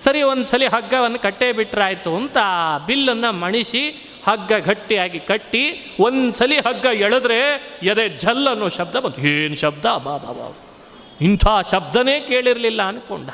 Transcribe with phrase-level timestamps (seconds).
[0.00, 2.36] ಸರಿ, ಒಂದು ಸಲ ಹಗ್ಗವನ್ನು ಕಟ್ಟೇ ಬಿಟ್ರಾಯ್ತು ಅಂತ
[2.86, 3.88] ಬಿಲ್ಲನ್ನು ಮಣಿಸಿ
[4.26, 7.38] ಹಗ್ಗ ಗಟ್ಟಿಯಾಗಿ ಕಟ್ಟಿ ಒಂದು ಸಲ ಹಗ್ಗ ಎಳೆದ್ರೆ
[7.82, 9.20] ಎದೆ ಝಲ್ ಅನ್ನೋ ಶಬ್ದ ಬಂತು.
[9.20, 9.84] ಏನು ಶಬ್ದ?
[9.84, 10.56] ಬಾ ಬಾ ಬಾ
[11.20, 13.30] ಇಂಥ ಶಬ್ದನೇ ಕೇಳಿರಲಿಲ್ಲ ಅಂದ್ಕೊಂಡ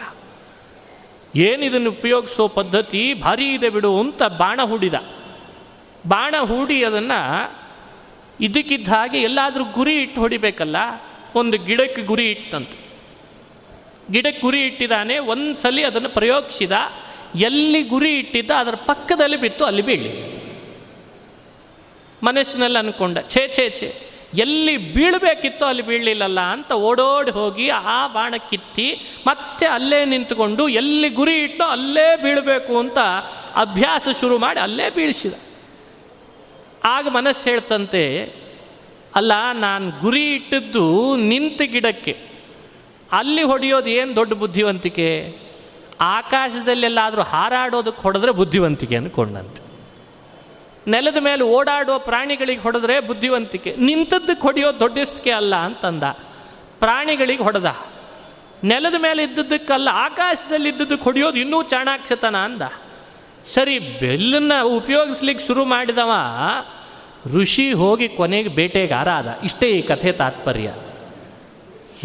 [1.37, 3.15] ಏನಿದನ್ನು ಉಪಯೋಗಿಸೋ ಪದ್ಧತಿ?
[3.15, 4.95] ಭಾರಿ ಇದೆ ಬಿಡು ಅಂತ ಬಾಣ ಹೂಡಿದ.
[6.09, 7.21] ಬಾಣ ಹೂಡಿ ಅದನ್ನು
[8.41, 10.77] ಇದಕ್ಕಿದ್ದ ಹಾಗೆ ಎಲ್ಲಾದರೂ ಗುರಿ ಇಟ್ಟು ಹೊಡಿಬೇಕಲ್ಲ?
[11.35, 12.84] ಒಂದು ಗಿಡಕ್ಕೆ ಗುರಿ ಇಟ್ಟಂತೆ.
[14.13, 16.73] ಗಿಡಕ್ಕೆ ಗುರಿ ಇಟ್ಟಿದ್ದಾನೆ ಒಂದು ಸಲ ಅದನ್ನು ಪ್ರಯೋಗಿಸಿದ,
[17.35, 20.35] ಎಲ್ಲಿ ಗುರಿ ಇಟ್ಟಿದ್ದ ಅದರ ಪಕ್ಕದಲ್ಲಿ ಬಿತ್ತು, ಅಲ್ಲಿ ಬೀಳಿ.
[22.23, 24.03] ಮನಸ್ಸಿನಲ್ಲಿ ಅನ್ಕೊಂಡ, ಛೇ ಛೇ ಛೇ,
[24.35, 31.37] ಎಲ್ಲಿ ಬೀಳಬೇಕಿತ್ತೋ ಅಲ್ಲಿ ಬೀಳಲಿಲ್ಲಲ್ಲ ಅಂತ ಓಡೋಡಿ ಹೋಗಿ ಆ ಬಾಣ ಕಿತ್ತಿ, ಮತ್ತೆ ಅಲ್ಲೇ ನಿಂತುಕೊಂಡು ಎಲ್ಲಿ ಗುರಿ
[31.43, 32.99] ಇಟ್ಟೋ ಅಲ್ಲೇ ಬೀಳಬೇಕು ಅಂತ
[33.57, 35.35] ಅಭ್ಯಾಸ ಶುರು ಮಾಡಿ ಅಲ್ಲೇ ಬೀಳಿಸಿದ.
[36.85, 38.33] ಆಗ ಮನಸ್ಸು ಹೇಳ್ತಂತೆ,
[39.15, 42.34] ಅಲ್ಲ, ನಾನು ಗುರಿ ಇಟ್ಟಿದ್ದು ನಿಂತ ಗಿಡಕ್ಕೆ.
[43.13, 45.39] ಅಲ್ಲಿ ಹೊಡೆಯೋದು ಏನು ದೊಡ್ಡ ಬುದ್ಧಿವಂತಿಕೆ?
[46.01, 49.65] ಆಕಾಶದಲ್ಲೆಲ್ಲಾದರೂ ಹಾರಾಡೋದಕ್ಕೆ ಹೊಡೆದ್ರೆ ಬುದ್ಧಿವಂತಿಕೆ ಅಂದ್ಕೊಂಡಂತೆ
[50.91, 53.77] ನೆಲದ ಮೇಲೆ ಓಡಾಡುವ ಪ್ರಾಣಿಗಳಿಗೆ ಹೊಡೆದ್ರೆ ಬುದ್ಧಿವಂತಿಕೆ.
[53.79, 56.03] ನಿಂತದ್ದಕ್ಕೆ ಹೊಡೆಯೋದು ದೊಡ್ಡಸ್ತಿಕೆ ಅಲ್ಲ ಅಂತಂದ.
[56.79, 57.77] ಪ್ರಾಣಿಗಳಿಗೆ ಹೊಡೆದ.
[58.65, 62.63] ನೆಲದ ಮೇಲೆ ಇದ್ದದ್ದಕ್ಕಲ್ಲ ಆಕಾಶದಲ್ಲಿ ಇದ್ದದ್ದಕ್ಕೆ ಹೊಡೆಯೋದು ಇನ್ನೂ ಚಾಣಾಕ್ಷತನ ಅಂದ.
[63.47, 66.11] ಸರಿ, ಬೆಲ್ಲನ್ನು ಉಪಯೋಗಿಸ್ಲಿಕ್ಕೆ ಶುರು ಮಾಡಿದವ
[67.35, 69.39] ಋಷಿ ಹೋಗಿ ಕೊನೆಗೆ ಬೇಟೆಗಾರ ಆದ.
[69.45, 70.75] ಇಷ್ಟೇ ಈ ಕಥೆ ತಾತ್ಪರ್ಯ.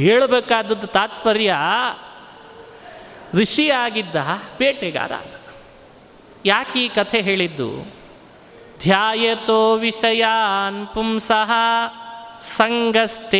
[0.03, 1.55] ಹೇಳಬೇಕಾದದ್ದು ತಾತ್ಪರ್ಯ
[3.33, 4.15] ಋಷಿಯಾಗಿದ್ದ
[4.57, 5.11] ಬೇಟೆಗಾರ
[6.45, 7.99] ಯಾಕೆ ಈ ಕಥೆ ಹೇಳಿದ್ದು?
[8.79, 11.51] ಧ್ಯಾಯತೋ ವಿಷಯಾನ್ ಪುಂಸಃ
[12.39, 13.39] ಸಂಗಸ್ತೇಶೂಪಜಾಯತೆ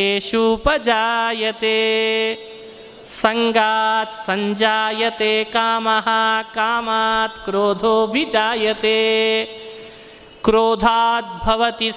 [3.06, 6.08] ಸಂಗಾತ್ ಸಂಜಾಯತೆ ಕಾಮಃ
[6.54, 9.44] ಕಾಮಾತ್ ಕ್ರೋಧೋ ಕ್ರೋಧೋಭಿಜಾಯತೆ
[10.42, 11.90] ಕ್ರೋಧಾತ್ ಭವತಿ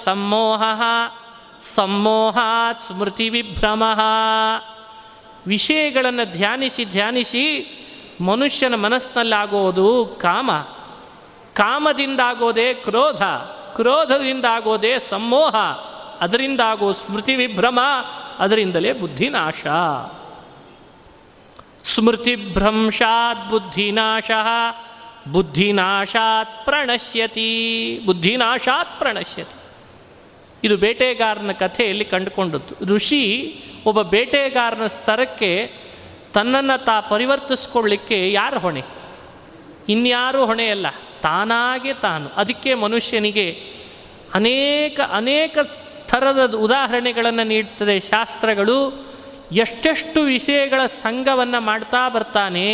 [1.60, 4.00] ಸಮ್ಮೋಹಾತ್ ಸ್ಮೃತಿ ವಿಭ್ರಮಃ
[5.46, 7.70] ವಿಷಯಗಳನ್ನು ಧ್ಯಾನಿಸಿ ಧ್ಯಾನಿಸಿ
[8.20, 10.50] ಮನುಷ್ಯನ ಮನಸ್ಸಿನಲ್ಲಾಗೋದು ಕಾಮ.
[11.54, 13.22] ಕಾಮದಿಂದಾಗೋದೇ ಕ್ರೋಧ,
[13.76, 15.56] ಕ್ರೋಧದಿಂದಾಗೋದೇ ಸಮ್ಮೋಹ,
[16.20, 17.80] ಅದರಿಂದಾಗೋ ಸ್ಮೃತಿ ವಿಭ್ರಮ
[18.38, 19.66] ಅದರಿಂದಲೇ ಬುದ್ಧಿನಾಶ.
[21.84, 24.30] ಸ್ಮೃತಿಭ್ರಂಶಾತ್ ಬುದ್ಧಿನಾಶ,
[25.32, 29.63] ಬುದ್ಧಿನಾಶಾತ್ ಪ್ರಣಶ್ಯತಿ ಬುದ್ಧಿನಾಶಾತ್ ಪ್ರಣಶ್ಯತಿ.
[30.64, 32.94] ಇದು ಬೇಟೆಗಾರನ ಕಥೆಯಲ್ಲಿ ಕಂಡುಕೊಂಡದ್ದು.
[32.94, 33.22] ಋಷಿ
[33.86, 35.50] ಒಬ್ಬ ಬೇಟೆಗಾರನ ಸ್ತರಕ್ಕೆ
[36.34, 38.82] ತನ್ನನ್ನು ತಾ ಪರಿವರ್ತಿಸ್ಕೊಳ್ಳಿಕ್ಕೆ ಯಾರು ಹೊಣೆ?
[39.88, 40.86] ಇನ್ಯಾರೂ ಹೊಣೆಯಲ್ಲ,
[41.22, 42.28] ತಾನಾಗೆ ತಾನು.
[42.36, 43.46] ಅದಕ್ಕೆ ಮನುಷ್ಯನಿಗೆ
[44.34, 45.58] ಅನೇಕ ಅನೇಕ
[45.98, 48.00] ಸ್ತರದ ಉದಾಹರಣೆಗಳನ್ನು ನೀಡ್ತದೆ.
[48.00, 48.78] ಶಾಸ್ತ್ರಗಳು
[49.52, 52.66] ಎಷ್ಟೆಷ್ಟು ವಿಷಯಗಳ ಸಂಘವನ್ನು ಮಾಡ್ತಾ ಬರ್ತಾನೆ,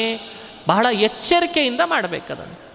[0.68, 2.69] ಬಹಳ ಎಚ್ಚರಿಕೆಯಿಂದ ಮಾಡಬೇಕದನ್ನು.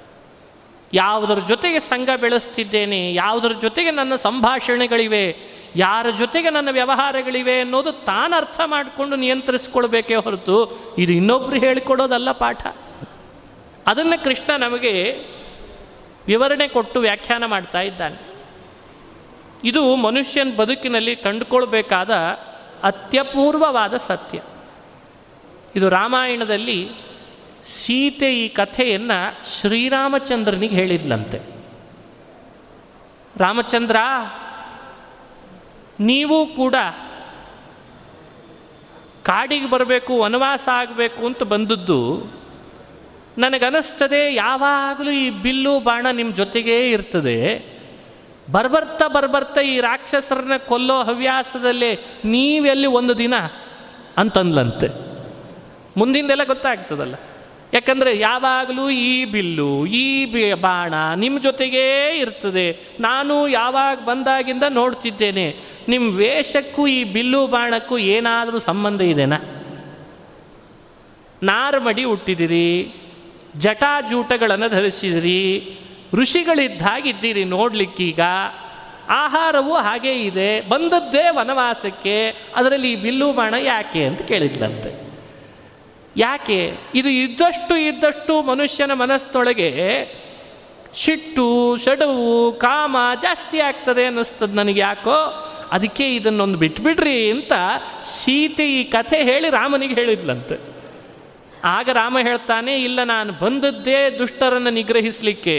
[0.95, 5.37] ಯಾವುದರ ಜೊತೆಗೆ ಸಂಘ ಬೆಳೆಸ್ತಿದ್ದೇನೆ, ಯಾವುದರ ಜೊತೆಗೆ ನನ್ನ ಸಂಭಾಷಣೆಗಳಿವೆ,
[5.75, 12.67] ಯಾರ ಜೊತೆಗೆ ನನ್ನ ವ್ಯವಹಾರಗಳಿವೆ ಅನ್ನೋದು ತಾನು ಅರ್ಥ ಮಾಡಿಕೊಂಡು ನಿಯಂತ್ರಿಸ್ಕೊಳ್ಬೇಕೇ ಹೊರತು ಇದು ಇನ್ನೊಬ್ರು ಹೇಳಿಕೊಡೋದಲ್ಲ ಪಾಠ.
[13.87, 15.25] ಅದನ್ನು ಕೃಷ್ಣ ನಮಗೆ
[16.27, 18.17] ವಿವರಣೆ ಕೊಟ್ಟು ವ್ಯಾಖ್ಯಾನ ಮಾಡ್ತಾ ಇದ್ದಾನೆ.
[19.63, 22.13] ಇದು ಮನುಷ್ಯನ ಬದುಕಿನಲ್ಲಿ ಕಂಡುಕೊಳ್ಬೇಕಾದ
[22.83, 24.41] ಅತ್ಯಪೂರ್ವವಾದ ಸತ್ಯ.
[25.75, 26.91] ಇದು ರಾಮಾಯಣದಲ್ಲಿ
[27.65, 31.41] ಸೀತೆ ಈ ಕಥೆಯನ್ನು ಶ್ರೀರಾಮಚಂದ್ರನಿಗೆ ಹೇಳಿದ್ಲಂತೆ.
[33.37, 33.95] ರಾಮಚಂದ್ರ,
[35.99, 36.75] ನೀವು ಕೂಡ
[39.23, 42.27] ಕಾಡಿಗೆ ಬರಬೇಕು, ವನವಾಸ ಆಗಬೇಕು ಅಂತ ಬಂದದ್ದು
[43.37, 47.75] ನನಗನ್ನಿಸ್ತದೆ ಯಾವಾಗಲೂ ಈ ಬಿಲ್ಲು ಬಾಣ ನಿಮ್ಮ ಜೊತೆಗೇ ಇರ್ತದೆ.
[48.51, 51.95] ಬರ್ಬರ್ತಾ ಬರ್ಬರ್ತಾ ಈ ರಾಕ್ಷಸರನ್ನ ಕೊಲ್ಲೋ ಹವ್ಯಾಸದಲ್ಲಿ
[52.25, 53.33] ನೀವೆಲ್ಲಿ ಒಂದು ದಿನ
[54.17, 54.87] ಅಂತಂದ್ಲಂತೆ.
[55.97, 57.15] ಮುಂದಿಂದೆಲ್ಲ ಗೊತ್ತಾಗ್ತದಲ್ಲ.
[57.75, 62.79] ಯಾಕಂದರೆ ಯಾವಾಗಲೂ ಈ ಬಿಲ್ಲು, ಈ ಬಿ ಬಾಣ ನಿಮ್ಮ ಜೊತೆಗೇ ಇರ್ತದೆ.
[62.99, 65.55] ನಾನು ಯಾವಾಗ ಬಂದಾಗಿಂದ ನೋಡ್ತಿದ್ದೇನೆ.
[65.87, 69.37] ನಿಮ್ಮ ವೇಷಕ್ಕೂ ಈ ಬಿಲ್ಲು ಬಾಣಕ್ಕೂ ಏನಾದರೂ ಸಂಬಂಧ ಇದೆನಾ?
[71.43, 72.93] ನಾರ್ಮಡಿ ಹುಟ್ಟಿದಿರಿ,
[73.57, 75.77] ಜಟಾಜೂಟಗಳನ್ನು ಧರಿಸಿದಿರಿ,
[76.13, 78.19] ಋಷಿಗಳಿದ್ದಾಗಿದ್ದೀರಿ ನೋಡಲಿಕ್ಕೀಗ.
[79.09, 80.61] ಆಹಾರವೂ ಹಾಗೇ ಇದೆ.
[80.61, 85.04] ಬಂದದ್ದೇ ವನವಾಸಕ್ಕೆ, ಅದರಲ್ಲಿ ಈ ಬಿಲ್ಲು ಬಾಣ ಯಾಕೆ ಅಂತ ಕೇಳಿದ್ಲಂತೆ.
[86.17, 86.77] ಯಾಕೆ?
[86.95, 89.69] ಇದು ಇದ್ದಷ್ಟು ಇದ್ದಷ್ಟು ಮನುಷ್ಯನ ಮನಸ್ಸೊಳಗೆ
[90.95, 95.17] ಸಿಟ್ಟು, ಸಡವು, ಕಾಮ ಜಾಸ್ತಿ ಆಗ್ತದೆ ಅನ್ನಿಸ್ತದೆ ನನಗೆ ಯಾಕೋ?
[95.71, 97.53] ಅದಕ್ಕೆ ಇದನ್ನೊಂದು ಬಿಟ್ಬಿಡ್ರಿ ಅಂತ
[98.03, 100.57] ಸೀತೆ ಈ ಕಥೆ ಹೇಳಿ ರಾಮನಿಗೆ ಹೇಳಿದ್ಲಂತೆ.
[101.63, 105.57] ಆಗ ರಾಮ ಹೇಳ್ತಾನೆ, ಇಲ್ಲ ನಾನು ಬಂದದ್ದೇ ದುಷ್ಟರನ್ನು ನಿಗ್ರಹಿಸಲಿಕ್ಕೆ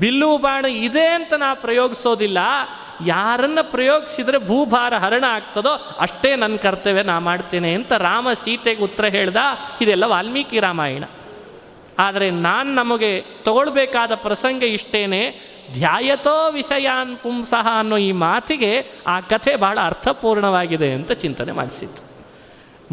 [0.00, 2.38] ಬಿಲ್ಲು ಬಾಣ ಇದೆ ಅಂತ ನಾ ಪ್ರಯೋಗಿಸೋದಿಲ್ಲ.
[3.06, 9.36] ಯಾರನ್ನ ಪ್ರಯೋಗಿಸಿದ್ರೆ ಭೂಭಾರ ಹರಣ ಆಗ್ತದೋ ಅಷ್ಟೇ ನನ್ನ ಕರ್ತವ್ಯ ನಾ ಮಾಡ್ತೇನೆ ಅಂತ ರಾಮ ಸೀತೆಗೆ ಉತ್ತರ ಹೇಳ್ದ,
[9.80, 11.04] ಇದೆಲ್ಲ ವಾಲ್ಮೀಕಿ ರಾಮಾಯಣ.
[11.98, 15.22] ಆದರೆ ನಾನು ನಮಗೆ ತಗೊಳ್ಬೇಕಾದ ಪ್ರಸಂಗ ಇಷ್ಟೇನೆ,
[15.72, 18.72] ಧ್ಯಾಯತೋ ವಿಷಯಾನ್ ಪುಂಸಃ ಅನ್ನೋ ಈ ಮಾತಿಗೆ
[19.06, 22.02] ಆ ಕಥೆ ಬಹಳ ಅರ್ಥಪೂರ್ಣವಾಗಿದೆ ಅಂತ ಚಿಂತನೆ ಮಾಡಿಸಿತ್ತು.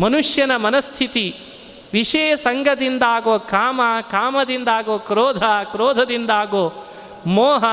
[0.01, 1.35] ಮನುಷ್ಯನ ಮನಸ್ಥಿತಿ
[1.93, 6.85] ವಿಷಯ ಸಂಘದಿಂದಾಗೋ ಕಾಮ ಕಾಮದಿಂದ ಆಗೋ ಕ್ರೋಧ ಕ್ರೋಧದಿಂದ ಆಗೋ
[7.25, 7.63] ಮೋಹ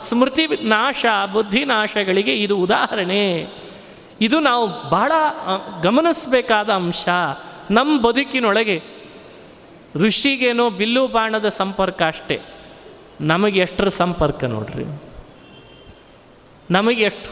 [0.00, 3.46] ಸ್ಮೃತಿ ನಾಶ ಬುದ್ಧಿ ನಾಶಗಳಿಗೆ ಇದು ಉದಾಹರಣೆ.
[4.20, 5.12] ಇದು ನಾವು ಬಹಳ
[5.82, 7.08] ಗಮನಿಸಬೇಕಾದ ಅಂಶ.
[7.70, 8.82] ನಮ್ಮ ಬದುಕಿನೊಳಗೆ
[9.96, 12.40] ಋಷಿಗೇನೋ ಬಿಲ್ಲು ಬಾಣದ ಸಂಪರ್ಕ ಅಷ್ಟೇ.
[13.20, 14.84] ನಮಗೆ ಎಷ್ಟರ ಸಂಪರ್ಕ ನೋಡ್ರಿ.
[16.70, 17.30] ನಮಗೆ ಎಷ್ಟು,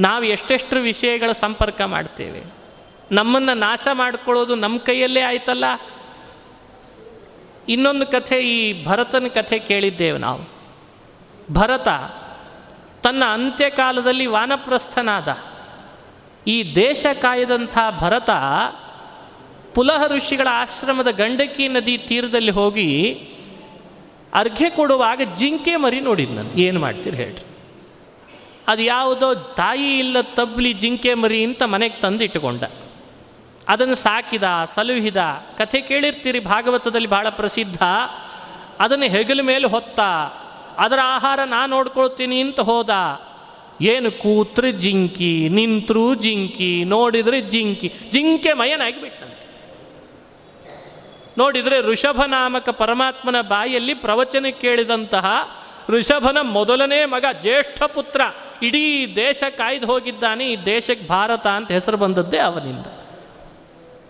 [0.00, 2.42] ನಾವು ಎಷ್ಟೆಷ್ಟು ವಿಷಯಗಳ ಸಂಪರ್ಕ ಮಾಡ್ತೇವೆ.
[3.12, 5.64] ನಮ್ಮನ್ನು ನಾಶ ಮಾಡಿಕೊಳ್ಳೋದು ನಮ್ಮ ಕೈಯಲ್ಲೇ ಆಯ್ತಲ್ಲ?
[7.68, 10.59] ಇನ್ನೊಂದು ಕಥೆ, ಈ ಭರತನ ಕಥೆ ಕೇಳಿದ್ದೇವೆ ನಾವು.
[11.52, 11.88] ಭರತ
[13.02, 15.38] ತನ್ನ ಅಂತ್ಯಕಾಲದಲ್ಲಿ ವಾನಪ್ರಸ್ಥನಾದ.
[16.46, 18.30] ಈ ದೇಶ ಕಾಯದಂಥ ಭರತ
[19.74, 23.12] ಪುಲಹ ಋಷಿಗಳ ಆಶ್ರಮದ ಗಂಡಕಿ ನದಿ ತೀರದಲ್ಲಿ ಹೋಗಿ
[24.34, 26.52] ಅರ್ಘ್ಯ ಕೊಡುವಾಗ ಜಿಂಕೆ ಮರಿ ನೋಡಿದ್ ನಾನು.
[26.52, 27.44] ಏನು ಮಾಡ್ತೀರಿ ಹೇಳ್ರಿ.
[28.68, 32.62] ಅದು ಯಾವುದೋ ತಾಯಿ ಇಲ್ಲ ತಬ್ಲಿ ಜಿಂಕೆ ಮರಿ ಅಂತ ಮನೆಗೆ ತಂದು ಇಟ್ಟುಕೊಂಡ
[33.68, 34.42] ಅದನ್ನು ಸಾಕಿದ,
[34.74, 35.16] ಸಲುಹಿದ,
[35.58, 37.82] ಕಥೆ ಕೇಳಿರ್ತೀರಿ, ಭಾಗವತದಲ್ಲಿ ಬಹಳ ಪ್ರಸಿದ್ಧ.
[38.80, 40.00] ಅದನ್ನು ಹೆಗಲ ಮೇಲೆ ಹೊತ್ತ
[40.80, 42.90] ಅದರ ಆಹಾರ ನಾ ನೋಡ್ಕೊಳ್ತೀನಿ ಅಂತ ಹೋದ.
[43.82, 47.92] ಏನು ಕೂತ್ರೆ ಜಿಂಕಿ, ನಿಂತರು ಜಿಂಕಿ, ನೋಡಿದ್ರೆ ಜಿಂಕಿ.
[48.12, 49.40] ಜಿಂಕೆ ಮಯನಾಗಿ ಬಿಟ್ಟಂತೆ
[51.38, 55.56] ನೋಡಿದರೆ ಋಷಭ ನಾಮಕ ಪರಮಾತ್ಮನ ಬಾಯಲ್ಲಿ ಪ್ರವಚನ ಕೇಳಿದಂತಹ
[55.88, 58.20] ಋಷಭನ ಮೊದಲನೇ ಮಗ, ಜ್ಯೇಷ್ಠ ಪುತ್ರ,
[58.62, 62.86] ಇಡೀ ದೇಶ ಕಾಯ್ದು ಹೋಗಿದ್ದಾನೆ, ಈ ದೇಶಕ್ಕೆ ಭಾರತ ಅಂತ ಹೆಸರು ಬಂದದ್ದೇ ಅವನಿಂದ.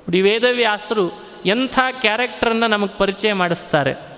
[0.09, 4.10] ಇಡೀ ವೇದವ್ಯಾಸರು ಎಂಥ ಕ್ಯಾರೆಕ್ಟರನ್ನು ನಮಗೆ ಪರಿಚಯ ಮಾಡಿಸ್ತಾರೆ.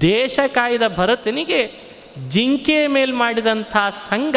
[0.00, 1.84] ದೇಶ ಕಾಯ್ದ ಭರತನಿಗೆ
[2.28, 4.36] ಜಿಂಕೆ ಮೇಲೆ ಮಾಡಿದಂಥ ಸಂಘ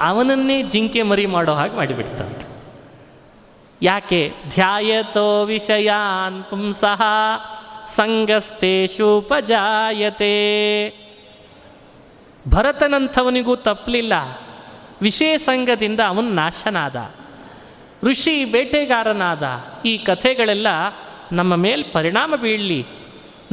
[0.00, 2.54] ಅವನನ್ನೇ ಜಿಂಕೆ ಮರಿ ಮಾಡೋ ಹಾಗೆ ಮಾಡಿಬಿಡ್ತಂತೆ.
[3.82, 4.32] ಯಾಕೆ?
[4.48, 7.02] ಧ್ಯಾಯತೋ ವಿಷಯಾನ್ ಪುಂಸಃ
[7.84, 9.04] ಸಂಗಸ್ತೇಷುಪಜಾಯತೆ
[12.50, 14.12] ಭರತನಂಥವನಿಗೂ ತಪ್ಪಲಿಲ್ಲ.
[15.02, 17.10] ವಿಷಯ ಸಂಘದಿಂದ ಅವನು ನಾಶನಾದ.
[18.02, 19.42] ಋಷಿ ಬೇಟೆಗಾರನಾದ.
[19.84, 20.66] ಈ ಕಥೆಗಳೆಲ್ಲ
[21.32, 22.86] ನಮ್ಮ ಮೇಲೆ ಪರಿಣಾಮ ಬೀಳಲಿ.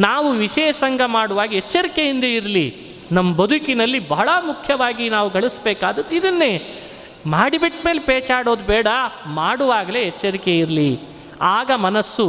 [0.02, 2.68] ನಾವು ವಿಷಯ ಸಂಘ ಮಾಡುವಾಗ ಎಚ್ಚರಿಕೆಯಿಂದ ಇರಲಿ.
[3.12, 6.54] ನಮ್ಮ ಬದುಕಿನಲ್ಲಿ ಬಹಳ ಮುಖ್ಯವಾಗಿ ನಾವು ಗಳಿಸ್ಬೇಕಾದದ್ದು ಇದನ್ನೇ.
[7.26, 8.88] ಮಾಡಿಬಿಟ್ಟ ಮೇಲೆ ಪೇಚಾಡೋದು ಬೇಡ,
[9.26, 11.00] ಮಾಡುವಾಗಲೇ ಎಚ್ಚರಿಕೆ ಇರಲಿ.
[11.42, 12.26] ಆಗ ಮನಸ್ಸು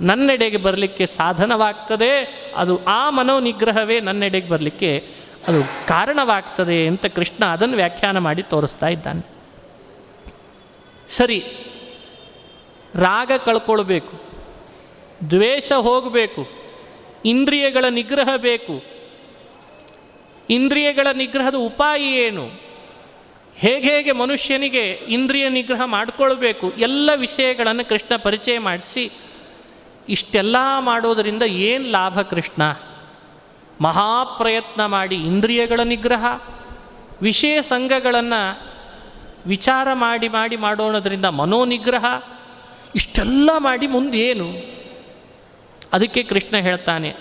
[0.00, 2.12] ನನ್ನೆಡೆಗೆ ಬರಲಿಕ್ಕೆ ಸಾಧನವಾಗ್ತದೆ,
[2.56, 4.92] ಅದು ಆ ಮನೋನಿಗ್ರಹವೇ ನನ್ನೆಡೆಗೆ ಬರಲಿಕ್ಕೆ
[5.48, 9.22] ಅದು ಕಾರಣವಾಗ್ತದೆ ಅಂತ ಕೃಷ್ಣ ಅದನ್ನು ವ್ಯಾಖ್ಯಾನ ಮಾಡಿ ತೋರಿಸ್ತಾ ಇದ್ದಾನೆ.
[11.08, 11.38] ಸರಿ,
[12.94, 14.14] ರಾಗ ಕಳ್ಕೊಳ್ಬೇಕು,
[15.30, 16.61] ದ್ವೇಷ ಹೋಗಬೇಕು
[17.24, 18.82] ಇಂದ್ರಿಯಗಳ ನಿಗ್ರಹ ಬೇಕು.
[20.50, 22.50] ಇಂದ್ರಿಯಗಳ ನಿಗ್ರಹದ ಉಪಾಯ ಏನು?
[23.56, 26.72] ಹೇಗೆ ಹೇಗೆ ಮನುಷ್ಯನಿಗೆ ಇಂದ್ರಿಯ ನಿಗ್ರಹ ಮಾಡಿಕೊಳ್ಬೇಕು?
[26.78, 29.10] ಎಲ್ಲ ವಿಷಯಗಳನ್ನು ಕೃಷ್ಣ ಪರಿಚಯ ಮಾಡಿಸಿ,
[30.08, 32.62] ಇಷ್ಟೆಲ್ಲ ಮಾಡೋದರಿಂದ ಏನು ಲಾಭ ಕೃಷ್ಣ?
[33.80, 36.24] ಮಹಾಪ್ರಯತ್ನ ಮಾಡಿ ಇಂದ್ರಿಯಗಳ ನಿಗ್ರಹ,
[37.22, 38.72] ವಿಷಯ ಸಂಘಗಳನ್ನು
[39.46, 42.04] ವಿಚಾರ ಮಾಡಿ ಮಾಡಿ ಮಾಡೋಣದ್ರಿಂದ ಮನೋನಿಗ್ರಹ,
[42.94, 44.81] ಇಷ್ಟೆಲ್ಲ ಮಾಡಿ ಮುಂದೇನು?
[45.92, 47.14] ಅದಕ್ಕೆ ಕೃಷ್ಣ ಹೇಳ್ತಾನೆ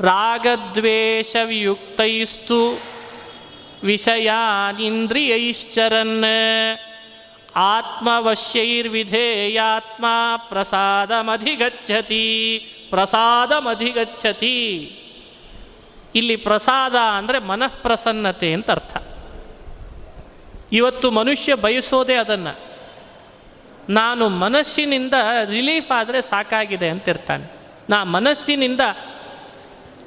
[0.00, 2.82] ರಾಗದ್ವೇಷ ವಿಯುಕ್ತೈಸ್ತು
[3.84, 6.24] ವಿಷಯಾನಿಂದ್ರಿಯೈಶ್ಚರನ್,
[7.56, 10.04] ಆತ್ಮವಶ್ಯೈರ್ವಿಧೇಯಾತ್ಮ
[10.36, 14.96] ಪ್ರಸಾದಮಧಿಗಚ್ಚತಿ ಪ್ರಸಾದಮಧಿಗಚ್ಚತಿ.
[16.14, 18.96] ಇಲ್ಲಿ ಪ್ರಸಾದ ಅಂದರೆ ಮನಃಪ್ರಸನ್ನತೆ ಅಂತ ಅರ್ಥ.
[20.72, 22.74] ಇವತ್ತು ಮನುಷ್ಯ ಬಯಸೋದೇ ಅದನ್ನು.
[23.88, 25.14] ನಾನು ಮನಸ್ಸಿನಿಂದ
[25.44, 28.80] ರಿಲೀಫ್ ಆದರೆ ಸಾಕಾಗಿದೆ ಅಂತಿರ್ತಾನೆ ನಾ ಮನಸ್ಸಿನಿಂದ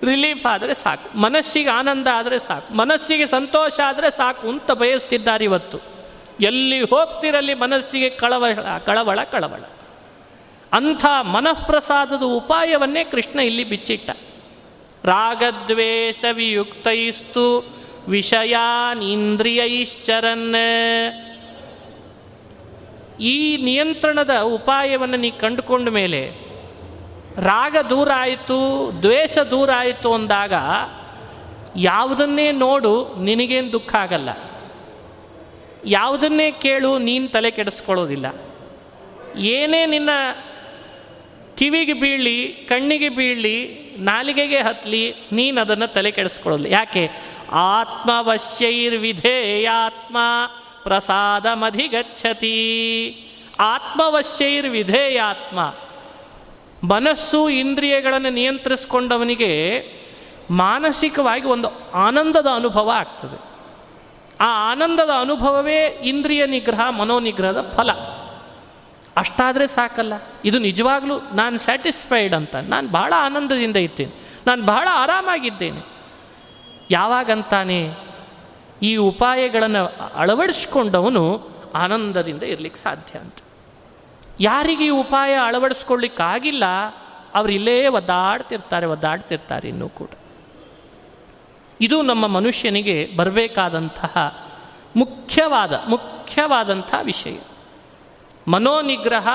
[0.03, 1.17] ರಿಲೀಫ್ ಆದರೆ ಸಾಕು.
[1.17, 2.73] ಮನಸ್ಸಿಗೆ ಆನಂದ ಆದರೆ ಸಾಕು.
[2.73, 5.79] ಮನಸ್ಸಿಗೆ ಸಂತೋಷ ಆದರೆ ಸಾಕು ಅಂತ ಬಯಸ್ತಿದ್ದಾರೆ ಇವತ್ತು.
[6.41, 9.63] ಎಲ್ಲಿ ಹೋಗ್ತಿರಲ್ಲಿ ಮನಸ್ಸಿಗೆ ಕಳವಳ ಕಳವಳ ಕಳವಳ.
[10.73, 14.09] ಅಂಥ ಮನಃಪ್ರಸಾದದ ಉಪಾಯವನ್ನೇ ಕೃಷ್ಣ ಇಲ್ಲಿ ಬಿಚ್ಚಿಟ್ಟ.
[15.03, 20.55] ರಾಗದ್ವೇಷ ವಿಯುಕ್ತೈಸ್ತು ವಿಷಯಾನ್ ಇಂದ್ರಿಯೈಶ್ಚರನ್
[23.21, 26.46] ಈ ನಿಯಂತ್ರಣದ ಉಪಾಯವನ್ನು ನೀ ಕಂಡುಕೊಂಡ ಮೇಲೆ
[27.37, 30.53] ರಾಗ ದೂರ ಆಯಿತು, ದ್ವೇಷ ದೂರ ಆಯಿತು ಅಂದಾಗ
[31.75, 34.29] ಯಾವುದನ್ನೇ ನೋಡು, ನಿನಗೇನು ದುಃಖ ಆಗಲ್ಲ.
[35.85, 38.25] ಯಾವುದನ್ನೇ ಕೇಳು, ನೀನು ತಲೆ ಕೆಡಿಸ್ಕೊಳ್ಳೋದಿಲ್ಲ.
[39.37, 40.09] ಏನೇ ನಿನ್ನ
[41.57, 46.73] ಕಿವಿಗೆ ಬೀಳಲಿ, ಕಣ್ಣಿಗೆ ಬೀಳಲಿ, ನಾಲಿಗೆಗೆ ಹತ್ತಲಿ ನೀನು ಅದನ್ನು ತಲೆ ಕೆಡಿಸ್ಕೊಳ್ಳೋದಿಲ್ಲ.
[46.73, 47.11] ಯಾಕೆ?
[47.51, 50.17] ಆತ್ಮವಶ್ಯೈರ್ವಿಧೇಯಾತ್ಮ
[50.83, 52.55] ಪ್ರಸಾದಮಧಿಗಚ್ಚತಿ
[53.59, 55.75] ಆತ್ಮವಶ್ಯೈರ್ವಿಧೇಯಾತ್ಮ
[56.83, 59.83] ಮನಸ್ಸು ಇಂದ್ರಿಯಗಳನ್ನು ನಿಯಂತ್ರಿಸ್ಕೊಂಡವನಿಗೆ
[60.51, 63.41] ಮಾನಸಿಕವಾಗಿ ಒಂದು ಆನಂದದ ಅನುಭವ ಆಗ್ತದೆ.
[64.39, 67.91] ಆ ಆನಂದದ ಅನುಭವವೇ ಇಂದ್ರಿಯ ನಿಗ್ರಹ, ಮನೋನಿಗ್ರಹದ ಫಲ.
[69.17, 70.13] ಅಷ್ಟಾದರೆ ಸಾಕಲ್ಲ.
[70.45, 75.81] ಇದು ನಿಜವಾಗ್ಲೂ ನಾನು ಸ್ಯಾಟಿಸ್ಫೈಡ್ ಅಂತ, ನಾನು ಬಹಳ ಆನಂದದಿಂದ ಇದ್ದೇನೆ ನಾನು ಬಹಳ ಆರಾಮಾಗಿದ್ದೇನೆ.
[76.91, 77.93] ಯಾವಾಗಂತಾನೆ
[78.81, 83.35] ಈ ಉಪಾಯಗಳನ್ನು ಅಳವಡಿಸ್ಕೊಂಡವನು ಆನಂದದಿಂದ ಇರಲಿಕ್ಕೆ ಸಾಧ್ಯ ಅಂತ.
[84.39, 86.63] ಯಾರಿಗೆ ಉಪಾಯ ಅಳವಡಿಸ್ಕೊಳ್ಳಿಕ್ಕಾಗಿಲ್ಲ,
[87.35, 90.09] ಅವರು ಇಲ್ಲೇ ಒದ್ದಾಡ್ತಿರ್ತಾರೆ ಒದ್ದಾಡ್ತಿರ್ತಾರೆ ಇನ್ನೂ ಕೂಡ.
[91.81, 94.43] ಇದು ನಮ್ಮ ಮನುಷ್ಯನಿಗೆ ಬರಬೇಕಾದಂತಹ
[94.95, 97.37] ಮುಖ್ಯವಾದ, ಮುಖ್ಯವಾದಂಥ ವಿಷಯ.
[98.47, 99.27] ಮನೋನಿಗ್ರಹ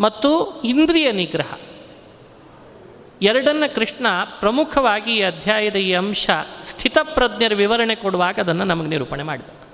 [0.00, 1.52] ಮತ್ತು ಇಂದ್ರಿಯ ನಿಗ್ರಹ.
[3.22, 4.06] ಎರಡನ್ನ ಕೃಷ್ಣ
[4.40, 6.30] ಪ್ರಮುಖವಾಗಿ ಈ ಅಧ್ಯಾಯದ ಈ ಅಂಶ
[6.64, 9.65] ಸ್ಥಿತಪ್ರಜ್ಞರ ವಿವರಣೆ ಕೊಡುವಾಗ ಅದನ್ನು ನಮಗೆ ನಿರೂಪಣೆ ಮಾಡಿದ.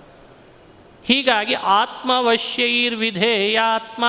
[1.04, 4.04] ಹೀಗಾಗಿ ಆತ್ಮವಶ್ಯೈರ್ವಿಧೇಯಾತ್ಮ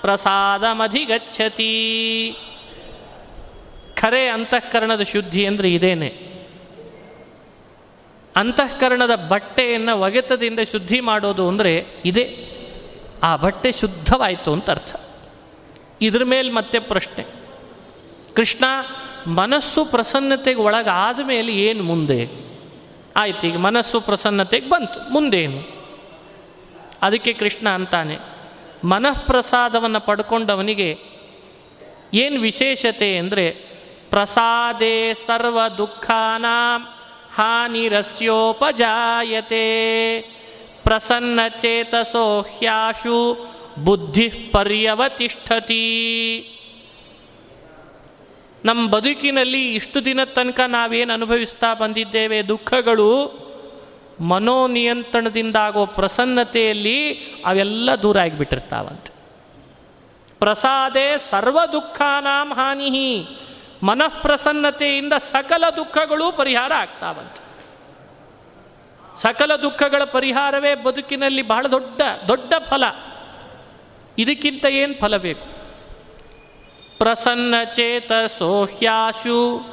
[0.00, 2.36] ಪ್ರಸಾದಮಧಿಗಚ್ಚತಿ
[3.94, 6.36] ಖರೆ ಅಂತಃಕರಣದ ಶುದ್ಧಿ ಅಂದರೆ ಇದೇನೆ.
[8.36, 12.56] ಅಂತಃಕರಣದ ಬಟ್ಟೆಯನ್ನು ಒಗೆತದಿಂದ ಶುದ್ಧಿ ಮಾಡೋದು ಅಂದರೆ ಇದೆ.
[13.22, 14.96] ಆ ಬಟ್ಟೆ ಶುದ್ಧವಾಯಿತು ಅಂತ ಅರ್ಥ.
[16.00, 17.26] ಇದ್ರ ಮೇಲೆ ಮತ್ತೆ ಪ್ರಶ್ನೆ.
[18.34, 18.64] ಕೃಷ್ಣ,
[19.26, 22.28] ಮನಸ್ಸು ಪ್ರಸನ್ನತೆಗೆ ಒಳಗಾದ ಮೇಲೆ ಏನು ಮುಂದೆ?
[23.16, 25.12] ಆಯ್ತು, ಈಗ ಮನಸ್ಸು ಪ್ರಸನ್ನತೆಗೆ ಬಂತು.
[25.12, 25.75] ಮುಂದೇನು?
[27.06, 28.16] ಅದಕ್ಕೆ ಕೃಷ್ಣ ಅಂತಾನೆ,
[28.84, 30.90] ಮನಃಪ್ರಸಾದವನ್ನು ಪಡ್ಕೊಂಡವನಿಗೆ
[32.14, 33.46] ಏನು ವಿಶೇಷತೆ ಅಂದರೆ,
[34.10, 34.96] ಪ್ರಸಾದೇ
[35.26, 36.46] ಸರ್ವ ದುಃಖಾನ
[37.34, 38.46] ಹಾನಿರಸ್ಯೋಪಜಾಯತೆ.
[40.84, 43.18] ಪ್ರಸನ್ನ ಚೇತಸೋ ಹ್ಯಾಶು
[43.84, 45.86] ಬುದ್ಧಿ ಪರ್ಯವತಿಷ್ಠತಿ.
[48.64, 53.10] ನಮ್ಮ ಬದುಕಿನಲ್ಲಿ ಇಷ್ಟು ದಿನದ ತನಕ ನಾವೇನು ಅನುಭವಿಸ್ತಾ ಬಂದಿದ್ದೇವೆ, ದುಃಖಗಳು
[54.20, 57.14] ಮನೋನಿಯಂತ್ರಣದಿಂದಾಗೋ ಪ್ರಸನ್ನತೆಯಲ್ಲಿ
[57.46, 59.16] ಅವೆಲ್ಲ ದೂರ ಆಗಿಬಿಟ್ಟಿರ್ತಾವಂತೆ.
[60.38, 63.26] ಪ್ರಸಾದೇ ಸರ್ವ ದುಃಖಾನಾಂ ಹಾನಿ
[63.82, 67.46] ಮನಃಪ್ರಸನ್ನತೆಯಿಂದ ಸಕಲ ದುಃಖಗಳು ಪರಿಹಾರ ಆಗ್ತಾವಂತೆ.
[69.22, 72.84] ಸಕಲ ದುಃಖಗಳ ಪರಿಹಾರವೇ ಬದುಕಿನಲ್ಲಿ ಬಹಳ ದೊಡ್ಡ ದೊಡ್ಡ ಫಲ.
[74.18, 75.46] ಇದಕ್ಕಿಂತ ಏನು ಫಲ ಬೇಕು?
[76.98, 79.66] ಪ್ರಸನ್ನ ಚೇತ ಸೋಹ್ಯಾಶು.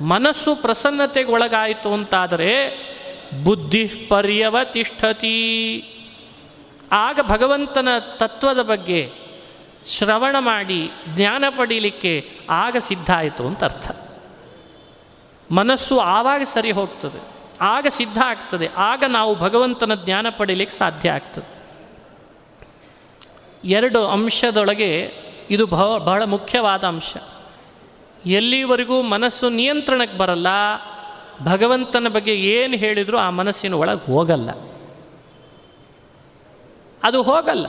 [0.00, 2.91] ಮನಸ್ಸು ಪ್ರಸನ್ನತೆಗೆ ಒಳಗಾಯಿತು ಅಂತಾದರೆ
[3.44, 5.36] ಬುದ್ಧಿ ಪರ್ಯವತಿಷ್ಠತಿ
[6.92, 9.10] ಆಗ ಭಗವಂತನ ತತ್ವದ ಬಗ್ಗೆ
[9.86, 13.90] ಶ್ರವಣ ಮಾಡಿ ಜ್ಞಾನ ಪಡೀಲಿಕ್ಕೆ ಆಗ ಸಿದ್ಧ ಆಯಿತು ಅಂತ ಅರ್ಥ.
[15.52, 17.20] ಮನಸ್ಸು ಆವಾಗ ಸರಿ ಹೋಗ್ತದೆ,
[17.60, 21.50] ಆಗ ಸಿದ್ಧ ಆಗ್ತದೆ, ಆಗ ನಾವು ಭಗವಂತನ ಜ್ಞಾನ ಪಡೀಲಿಕ್ಕೆ ಸಾಧ್ಯ ಆಗ್ತದೆ.
[23.64, 25.14] ಎರಡು ಅಂಶದೊಳಗೆ
[25.50, 27.16] ಇದು ಬಹ ಬಹಳ ಮುಖ್ಯವಾದ ಅಂಶ.
[28.26, 30.46] ಎಲ್ಲಿವರೆಗೂ ಮನಸ್ಸು ನಿಯಂತ್ರಣಕ್ಕೆ ಬರಲ್ಲ
[31.44, 34.50] ಭಗವಂತನ ಬಗ್ಗೆ ಏನು ಹೇಳಿದರೂ ಆ ಮನಸ್ಸಿನ ಒಳಗೆ ಹೋಗಲ್ಲ.
[37.02, 37.66] ಅದು ಹೋಗಲ್ಲ.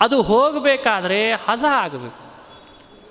[0.00, 2.24] ಅದು ಹೋಗಬೇಕಾದ್ರೆ ಹದ ಆಗಬೇಕು.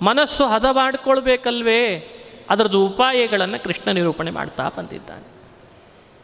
[0.04, 2.10] ಮನಸ್ಸು ಹದ ಮಾಡಿಕೊಳ್ಬೇಕಲ್ವೇ?
[2.50, 5.34] ಅದರದ್ದು ಉಪಾಯಗಳನ್ನು ಕೃಷ್ಣ ನಿರೂಪಣೆ ಮಾಡ್ತಾ ಬಂದಿದ್ದಾನೆ.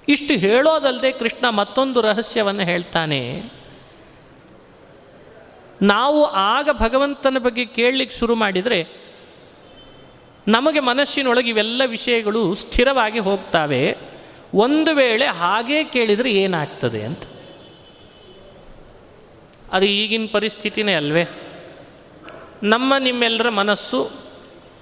[0.09, 3.43] ಇಷ್ಟು ಹೇಳೋದಲ್ಲದೆ ಕೃಷ್ಣ ಮತ್ತೊಂದು ರಹಸ್ಯವನ್ನು ಹೇಳ್ತಾನೆ.
[5.83, 9.10] ನಾವು ಆಗ ಭಗವಂತನ ಬಗ್ಗೆ ಕೇಳಲಿಕ್ಕೆ ಶುರು ಮಾಡಿದರೆ
[10.51, 13.97] ನಮಗೆ ಮನಸ್ಸಿನೊಳಗೆ ಇವೆಲ್ಲ ವಿಷಯಗಳು ಸ್ಥಿರವಾಗಿ ಹೋಗ್ತಾವೆ.
[14.55, 17.23] ಒಂದು ವೇಳೆ ಹಾಗೇ ಕೇಳಿದರೆ ಏನಾಗ್ತದೆ ಅಂತ.
[19.73, 21.25] ಅದು ಈಗಿನ ಪರಿಸ್ಥಿತಿನೇ ಅಲ್ವೇ?
[22.63, 24.11] ನಮ್ಮ ನಿಮ್ಮೆಲ್ಲರ ಮನಸ್ಸು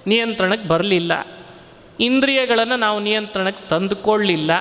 [0.07, 1.27] ನಿಯಂತ್ರಣಕ್ಕೆ ಬರಲಿಲ್ಲ.
[1.99, 4.51] ಇಂದ್ರಿಯಗಳನ್ನು ನಾವು ನಿಯಂತ್ರಣಕ್ಕೆ ತಂದುಕೊಳ್ಳಿಲ್ಲ.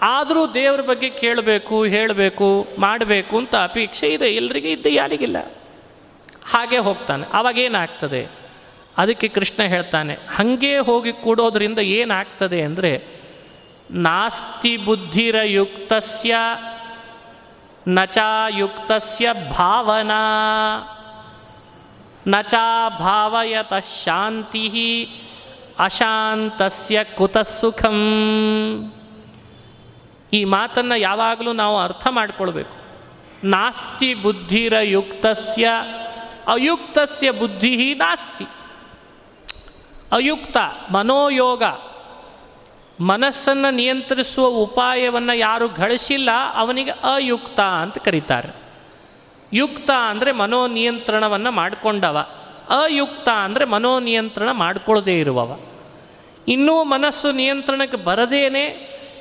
[0.00, 4.28] ಆದರೂ ದೇವ್ರ ಬಗ್ಗೆ ಕೇಳಬೇಕು, ಹೇಳಬೇಕು, ಮಾಡಬೇಕು ಅಂತ ಅಪೇಕ್ಷೆ ಇದೆ.
[4.28, 5.36] ಎಲ್ರಿಗೆ ಇದ್ದ ಯಾರಿಗಿಲ್ಲ.
[6.50, 7.26] ಹಾಗೆ ಹೋಗ್ತಾನೆ.
[7.32, 8.39] ಅವಾಗೇನಾಗ್ತದೆ
[9.00, 12.92] ಅದಕ್ಕೆ ಕೃಷ್ಣ ಹೇಳ್ತಾನೆ, ಹಾಗೆ ಹೋಗಿ ಕೂಡೋದ್ರಿಂದ ಏನಾಗ್ತದೆ ಅಂದರೆ,
[13.90, 16.34] ನಾಸ್ತಿ ಬುದ್ಧಿರ ಬುದ್ಧಿರಯುಕ್ತಸ್ಯ
[17.88, 20.22] ನಚಾಯುಕ್ತಸ್ಯ ಭಾವನಾ,
[22.28, 23.72] ನಚಾ ಭಾವಯತ
[24.04, 24.64] ಶಾಂತಿ
[25.78, 27.98] ಅಶಾಂತಸ್ಯ ಕುತಃ ಸುಖಂ
[30.32, 32.74] ಈ ಮಾತನ್ನು ಯಾವಾಗಲೂ ನಾವು ಅರ್ಥ ಮಾಡಿಕೊಳ್ಬೇಕು.
[33.44, 35.68] ನಾಸ್ತಿ ಬುದ್ಧಿರ ಯುಕ್ತಸ್ಯ
[36.46, 38.46] ಅಯುಕ್ತಸ್ಯ ಬುದ್ಧಿ ನಾಸ್ತಿ.
[40.12, 40.56] ಅಯುಕ್ತ
[40.92, 41.62] ಮನೋಯೋಗ.
[43.00, 48.70] ಮನಸ್ಸನ್ನು ನಿಯಂತ್ರಿಸುವ ಉಪಾಯವನ್ನು ಯಾರು ಗಳಿಸಿಲ್ಲ ಅವನಿಗೆ ಅಯುಕ್ತ ಅಂತ ಕರೀತಾರೆ.
[49.52, 52.26] ಯುಕ್ತ ಅಂದರೆ ಮನೋನಿಯಂತ್ರಣವನ್ನು ಮಾಡಿಕೊಂಡವ.
[52.82, 55.58] ಅಯುಕ್ತ ಅಂದರೆ ಮನೋನಿಯಂತ್ರಣ ಮಾಡಿಕೊಳ್ಳದೇ ಇರುವವ.
[56.48, 58.64] ಇನ್ನೂ ಮನಸ್ಸು ನಿಯಂತ್ರಣಕ್ಕೆ ಬರದೇನೆ,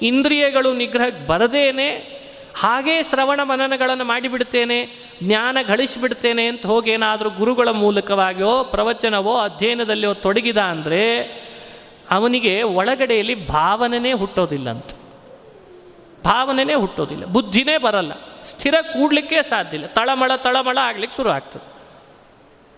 [0.02, 2.19] ಇಂದ್ರಿಯಗಳು ನಿಗ್ರಹಕ್ಕೆ ಬರದೇನೆ
[2.60, 4.78] ಹಾಗೇ ಶ್ರವಣ ಮನನಗಳನ್ನು ಮಾಡಿಬಿಡ್ತೇನೆ
[5.24, 11.04] ಜ್ಞಾನ ಗಳಿಸಿಬಿಡ್ತೇನೆ ಅಂತ ಹೋಗೇನಾದರೂ ಗುರುಗಳ ಮೂಲಕವಾಗಿಯೋ ಪ್ರವಚನವೋ ಅಧ್ಯಯನದಲ್ಲಿಯೋ ತೊಡಗಿದ ಅಂದರೆ
[12.12, 14.92] ಅವನಿಗೆ ಒಳಗಡೆಯಲ್ಲಿ ಭಾವನೆನೇ ಹುಟ್ಟೋದಿಲ್ಲ ಅಂತ
[16.26, 18.14] ಭಾವನೆನೇ ಹುಟ್ಟೋದಿಲ್ಲ, ಬುದ್ಧಿನೇ ಬರಲ್ಲ,
[18.46, 19.88] ಸ್ಥಿರ ಕೂಡಲಿಕ್ಕೆ ಸಾಧ್ಯ ಇಲ್ಲ.
[19.88, 21.68] ತಳಮಳ ತಳಮಳ ಆಗ್ಲಿಕ್ಕೆ ಶುರು ಆಗ್ತದೆ.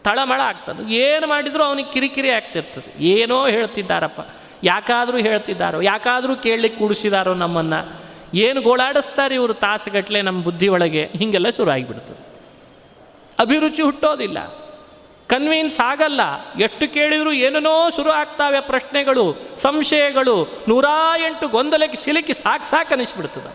[0.04, 0.94] ತಳಮಳ ಆಗ್ತದೆ.
[0.94, 3.04] ಏನು ಮಾಡಿದರೂ ಅವನಿಗೆ ಕಿರಿಕಿರಿ ಆಗ್ತಿರ್ತದೆ.
[3.04, 4.22] ಏನೋ ಹೇಳ್ತಿದ್ದಾರಪ್ಪ,
[4.64, 8.11] ಯಾಕಾದರೂ ಹೇಳ್ತಿದ್ದಾರೋ, ಯಾಕಾದರೂ ಕೇಳಲಿಕ್ಕೆ ಕೂಡಿಸಿದಾರೋ ನಮ್ಮನ್ನು.
[8.34, 12.32] ಏನು ಗೋಳಾಡಿಸ್ತಾರೆ ಇವರು ತಾಸುಗಟ್ಟಲೆ ನಮ್ಮ ಬುದ್ಧಿ ಒಳಗೆ, ಹೀಗೆಲ್ಲ ಶುರು ಆಗಿಬಿಡ್ತದೆ
[13.40, 14.62] ಅಭಿರುಚಿ ಹುಟ್ಟೋದಿಲ್ಲ.
[15.28, 16.22] ಕನ್ವಿನ್ಸ್ ಆಗಲ್ಲ.
[16.60, 23.54] ಎಷ್ಟು ಕೇಳಿದರೂ ಏನೇನೋ ಶುರು ಆಗ್ತಾವೆ ಪ್ರಶ್ನೆಗಳು, ಸಂಶಯಗಳು ನೂರಾ ಎಂಟು ಗೊಂದಲಕ್ಕೆ ಸಿಲುಕಿ ಸಾಕು ಸಾಕು ಅನಿಸ್ಬಿಡ್ತದೆ.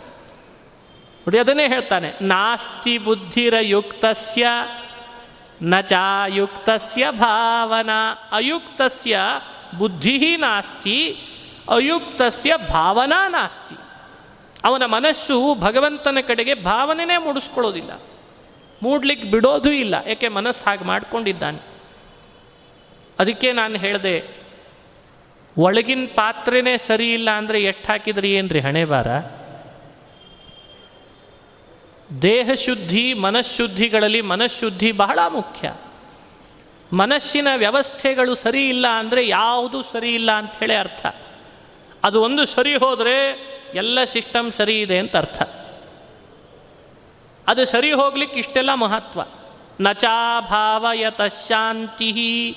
[1.26, 4.46] ನೋಡಿ, ಅದನ್ನೇ ಹೇಳ್ತಾನೆ, ನಾಸ್ತಿ ಬುದ್ಧಿರಯುಕ್ತಸ್ಯ
[5.62, 8.28] ನ ಚಾಯುಕ್ತಸ್ಯ ಭಾವನಾ.
[8.32, 9.18] ಅಯುಕ್ತಸ್ಯ
[9.78, 10.98] ಬುದ್ಧಿ ನಾಸ್ತಿ,
[11.68, 13.76] ಅಯುಕ್ತಸ್ಯ ಭಾವನಾ ನಾಸ್ತಿ.
[14.66, 17.92] ಅವನ ಮನಸ್ಸು ಭಗವಂತನ ಕಡೆಗೆ ಭಾವನೆನೇ ಮೂಡಿಸ್ಕೊಳ್ಳೋದಿಲ್ಲ.
[18.82, 19.94] ಮೂಡ್ಲಿಕ್ಕೆ ಬಿಡೋದೂ ಇಲ್ಲ.
[20.06, 21.60] ಯಾಕೆ ಮನಸ್ಸು ಹಾಗೆ ಮಾಡ್ಕೊಂಡಿದ್ದಾನೆ.
[23.18, 24.16] ಅದಕ್ಕೆ ನಾನು ಹೇಳಿದೆ,
[25.56, 29.08] ಒಳಗಿನ ಪಾತ್ರೆನೇ ಸರಿ ಇಲ್ಲ ಅಂದರೆ ಎಷ್ಟು ಹಾಕಿದ್ರಿ ಏನ್ರಿ ಹಣೆ ಬಾರ
[32.22, 35.72] ದೇಹ ಶುದ್ಧಿ ಮನಃಶುದ್ಧಿಗಳಲ್ಲಿ ಮನಃಶುದ್ಧಿ ಬಹಳ ಮುಖ್ಯ.
[36.92, 41.06] ಮನಸ್ಸಿನ ವ್ಯವಸ್ಥೆಗಳು ಸರಿ ಇಲ್ಲ ಅಂದರೆ ಯಾವುದು ಸರಿ ಇಲ್ಲ ಅಂಥೇಳಿ ಅರ್ಥ.
[42.04, 43.16] ಅದು ಒಂದು ಸರಿ ಹೋದರೆ
[43.74, 45.42] ಎಲ್ಲ ಸಿಸ್ಟಮ್ ಸರಿ ಇದೆ ಅಂತ ಅರ್ಥ.
[47.48, 49.20] ಅದು ಸರಿ ಹೋಗ್ಲಿಕ್ಕೆ ಇಷ್ಟೆಲ್ಲ ಮಹತ್ವ.
[49.80, 52.56] ನಚಾಭಾವಯತ ಶಾಂತಿ.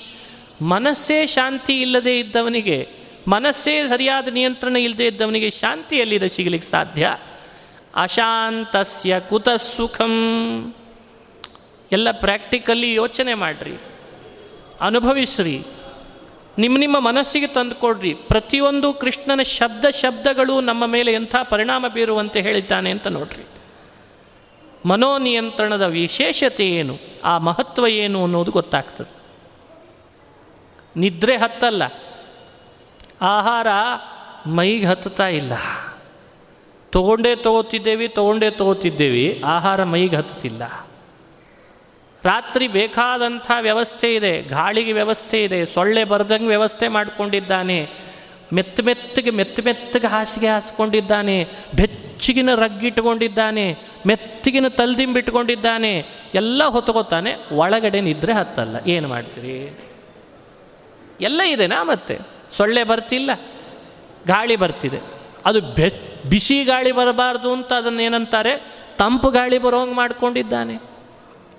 [0.62, 2.88] ಮನಸ್ಸೇ ಶಾಂತಿ ಇಲ್ಲದೆ ಇದ್ದವನಿಗೆ,
[3.28, 7.18] ಮನಸ್ಸೇ ಸರಿಯಾದ ನಿಯಂತ್ರಣ ಇಲ್ಲದೆ ಇದ್ದವನಿಗೆ ಶಾಂತಿ ಎಲ್ಲಿದೆ ಸಿಗಲಿಕ್ಕೆ ಸಾಧ್ಯ?
[7.96, 10.74] ಅಶಾಂತಸ್ಯ ಕುತ ಸುಖಂ
[11.92, 13.74] ಎಲ್ಲ ಪ್ರಾಕ್ಟಿಕಲಿ ಯೋಚನೆ ಮಾಡ್ರಿ.
[14.80, 15.62] ಅನುಭವಿಸ್ರಿ.
[16.60, 18.14] ನಿಮ್ಮ ನಿಮ್ಮ ಮನಸ್ಸಿಗೆ ತಂದುಕೊಡ್ರಿ.
[18.14, 23.44] ಪ್ರತಿಯೊಂದು ಕೃಷ್ಣನ ಶಬ್ದ ಶಬ್ದಗಳು ನಮ್ಮ ಮೇಲೆ ಎಂಥ ಪರಿಣಾಮ ಬೀರುವಂತೆ ಹೇಳಿದ್ದಾನೆ ಅಂತ ನೋಡ್ರಿ.
[24.88, 26.98] ಮನೋನಿಯಂತ್ರಣದ ವಿಶೇಷತೆ ಏನು?
[27.24, 29.12] ಆ ಮಹತ್ವ ಏನು ಅನ್ನೋದು ಗೊತ್ತಾಗ್ತದೆ.
[30.96, 31.82] ನಿದ್ರೆ ಹತ್ತಲ್ಲ.
[33.20, 33.66] ಆಹಾರ
[34.46, 35.52] ಮೈಗೆ ಹತ್ತುತ್ತಾ ಇಲ್ಲ.
[36.92, 40.89] ತಗೊಂಡೇ ತಗೋತಿದ್ದೇವೆ ತಗೊಂಡೇ ತಗೋತಿದ್ದೇವೆ, ಆಹಾರ ಮೈಗೆ ಹತ್ತುತ್ತಿಲ್ಲ.
[42.24, 47.90] ರಾತ್ರಿ ಬೇಕಾದಂಥ ವ್ಯವಸ್ಥೆ ಇದೆ, ಗಾಳಿಗೆ ವ್ಯವಸ್ಥೆ ಇದೆ, ಸೊಳ್ಳೆ ಬರ್ದಂಗೆ ವ್ಯವಸ್ಥೆ ಮಾಡಿಕೊಂಡಿದ್ದಾನೆ.
[48.52, 51.48] ಮೆತ್ತ ಮೆತ್ತಗೆ ಮೆತ್ತ ಮೆತ್ತಗೆ ಹಾಸಿಗೆ ಹಾಸ್ಕೊಂಡಿದ್ದಾನೆ.
[51.76, 58.76] ಬೆಚ್ಚಗಿನ ರಗ್ಗಿಟ್ಕೊಂಡಿದ್ದಾನೆ ಮೆತ್ತಗಿನ ತಲ್ದಿಂಬಿಟ್ಕೊಂಡಿದ್ದಾನೆ ಎಲ್ಲ ಹೊತ್ಕೋತಾನೆ, ಒಳಗಡೆ ನಿದ್ರೆ ಹತ್ತಲ್ಲ.
[58.86, 59.78] ಏನು ಮಾಡ್ತೀರಿ?
[61.20, 62.18] ಎಲ್ಲ ಇದೆನಾ ಮತ್ತೆ?
[62.56, 63.30] ಸೊಳ್ಳೆ ಬರ್ತಿಲ್ಲ,
[64.26, 65.00] ಗಾಳಿ ಬರ್ತಿದೆ.
[65.46, 65.88] ಅದು ಬೆ,
[66.28, 68.56] ಬಿಸಿ ಗಾಳಿ ಬರಬಾರ್ದು ಅಂತ ಅದನ್ನೇನಂತಾರೆ?
[68.98, 70.99] ತಂಪು ಗಾಳಿ ಬರೋಂಗೆ ಮಾಡ್ಕೊಂಡಿದ್ದಾನೆ.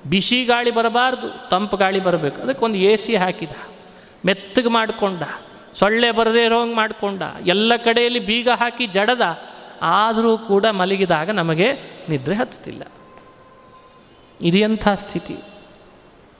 [0.05, 2.41] ಬಿಸಿ ಗಾಳಿ ಬರಬಾರ್ದು, ತಂಪು ಗಾಳಿ ಬರಬೇಕು.
[2.41, 3.49] ಅದಕ್ಕೆ ಒಂದು ಎ ಸಿ ಹಾಕಿದ.
[4.25, 5.23] ಮೆತ್ತಗೆ ಮಾಡಿಕೊಂಡ.
[5.73, 7.21] ಸೊಳ್ಳೆ ಬರದೇ ಇರೋಂಗೆ ಮಾಡಿಕೊಂಡ.
[7.45, 9.39] ಎಲ್ಲ ಕಡೆಯಲ್ಲಿ ಬೀಗ ಹಾಕಿ ಜಡದ.
[9.81, 11.73] ಆದರೂ ಕೂಡ ಮಲಗಿದಾಗ ನಮಗೆ
[12.09, 12.83] ನಿದ್ರೆ ಹತ್ತುತ್ತಿಲ್ಲ.
[14.41, 15.37] ಇದೆಂಥ ಸ್ಥಿತಿ.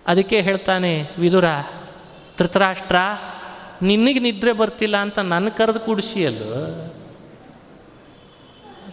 [0.08, 1.46] ಅದಕ್ಕೆ ಹೇಳ್ತಾನೆ, ವಿದುರ,
[2.40, 2.96] ಧೃತರಾಷ್ಟ್ರ,
[3.82, 6.94] ನಿನಗೆ ನಿದ್ರೆ ಬರ್ತಿಲ್ಲ ಅಂತ ನನ್ನ ಕರೆದು ಕುಡಿಸಿಯಲ್ಲೋ?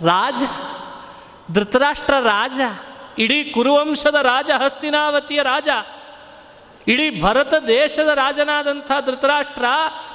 [0.07, 0.43] ರಾಜ,
[1.53, 2.61] ಧೃತರಾಷ್ಟ್ರ ರಾಜ
[3.19, 5.69] ಇಡೀ ಕುರುವಂಶದ ರಾಜ, ಹಸ್ತಿನಾವತಿಯ ರಾಜ,
[6.89, 9.65] ಇಡೀ ಭರತ ದೇಶದ ರಾಜನಾದಂಥ ಧೃತರಾಷ್ಟ್ರ,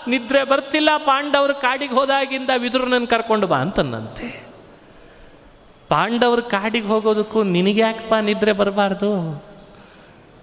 [0.07, 4.43] ನಿದ್ರೆ ಬರ್ತಿಲ್ಲ ಪಾಂಡವರು ಕಾಡಿಗೆ ಹೋದಾಗಿಂದ ವಿದುರನನ್ನು ಕರ್ಕೊಂಡು ಬಾ ಅಂತಂದಂತೆ
[5.89, 9.09] ಪಾಂಡವರು ಕಾಡಿಗೆ ಹೋಗೋದಕ್ಕೂ ನಿನಗ್ಯಾಕಪ್ಪ ನಿದ್ರೆ ಬರಬಾರ್ದು?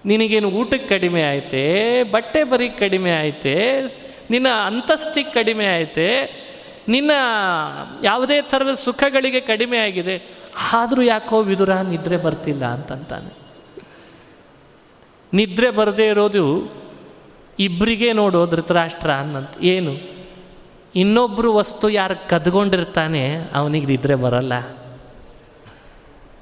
[0.04, 1.62] ನಿನಗೇನು ಊಟಕ್ಕೆ ಕಡಿಮೆ ಆಯ್ತೆ?
[2.02, 3.84] ಬಟ್ಟೆ ಬರೀ ಕಡಿಮೆ ಆಯ್ತೆ?
[4.30, 6.06] ನಿನ್ನ ಅಂತಸ್ತಿಗೆ ಕಡಿಮೆ ಆಯ್ತೆ?
[6.88, 7.10] ನಿನ್ನ
[8.02, 10.39] ಯಾವುದೇ ಥರದ ಸುಖಗಳಿಗೆ ಕಡಿಮೆ ಆಗಿದೆ?
[10.72, 13.40] ಆದರೂ ಯಾಕೋ ವಿದುರ ನಿದ್ರೆ ಬರ್ತಿಲ್ಲ ಅಂತಂತಾನೆ.
[15.34, 16.72] ನಿದ್ರೆ ಬರದೇ ಇರೋದು
[17.58, 19.48] ಇಬ್ಬರಿಗೆ ನೋಡೋ ಧೃತರಾಷ್ಟ್ರ ಅನ್ನಂತ.
[19.60, 20.20] ಏನು?
[20.94, 24.52] ಇನ್ನೊಬ್ಬರು ವಸ್ತು ಯಾರು ಕದ್ಕೊಂಡಿರ್ತಾನೆ ಅವನಿಗೆ ನಿದ್ರೆ ಬರಲ್ಲ.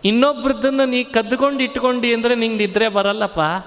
[0.04, 3.66] ಇನ್ನೊಬ್ರದ್ದನ್ನು ನೀ ಕದ್ಕೊಂಡು ಇಟ್ಕೊಂಡು ಅಂದರೆ ನಿಂಗೆ ನಿದ್ರೆ ಬರಲ್ಲಪ್ಪ.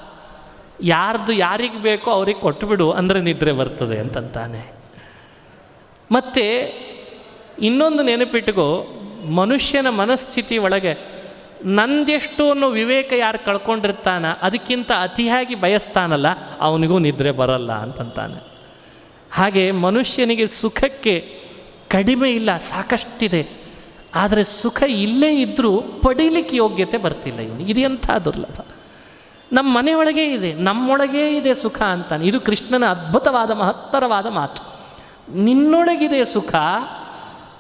[0.82, 4.72] ಯಾರ್ದು ಯಾರಿಗೆ ಬೇಕೋ ಅವ್ರಿಗೆ ಕೊಟ್ಟುಬಿಡು ಅಂದರೆ ನಿದ್ರೆ ಬರ್ತದೆ ಅಂತಂತಾನೆ.
[6.12, 6.74] ಮತ್ತು
[7.60, 8.98] ಇನ್ನೊಂದು ನೆನಪಿಟ್ಕೋ.
[9.26, 11.22] ಮನುಷ್ಯನ ಮನಸ್ಥಿತಿ ಒಳಗೆ
[11.66, 16.28] ನಂದೆಷ್ಟು ಅನ್ನೋ ವಿವೇಕ ಯಾರು ಕಳ್ಕೊಂಡಿರ್ತಾನ, ಅದಕ್ಕಿಂತ ಅತಿಯಾಗಿ ಬಯಸ್ತಾನಲ್ಲ,
[16.60, 18.44] ಅವನಿಗೂ ನಿದ್ರೆ ಬರಲ್ಲ ಅಂತಂತಾನೆ.
[19.32, 21.42] ಹಾಗೆ ಮನುಷ್ಯನಿಗೆ ಸುಖಕ್ಕೆ
[21.90, 23.62] ಕಡಿಮೆ ಇಲ್ಲ, ಸಾಕಷ್ಟಿದೆ.
[24.16, 28.66] ಆದರೆ ಸುಖ ಇಲ್ಲೇ ಇದ್ದರೂ ಪಡೀಲಿಕ್ಕೆ ಯೋಗ್ಯತೆ ಬರ್ತಿಲ್ಲ ಇವನು ಇದೆಂಥ ದುರ್ಲಭ?
[29.54, 32.28] ನಮ್ಮ ಮನೆಯೊಳಗೇ ಇದೆ, ನಮ್ಮೊಳಗೇ ಇದೆ ಸುಖ ಅಂತಾನೆ.
[32.28, 34.62] ಇದು ಕೃಷ್ಣನ ಅದ್ಭುತವಾದ, ಮಹತ್ತರವಾದ ಮಾತು.
[35.34, 36.56] ನಿನ್ನೊಳಗಿದೆ ಸುಖ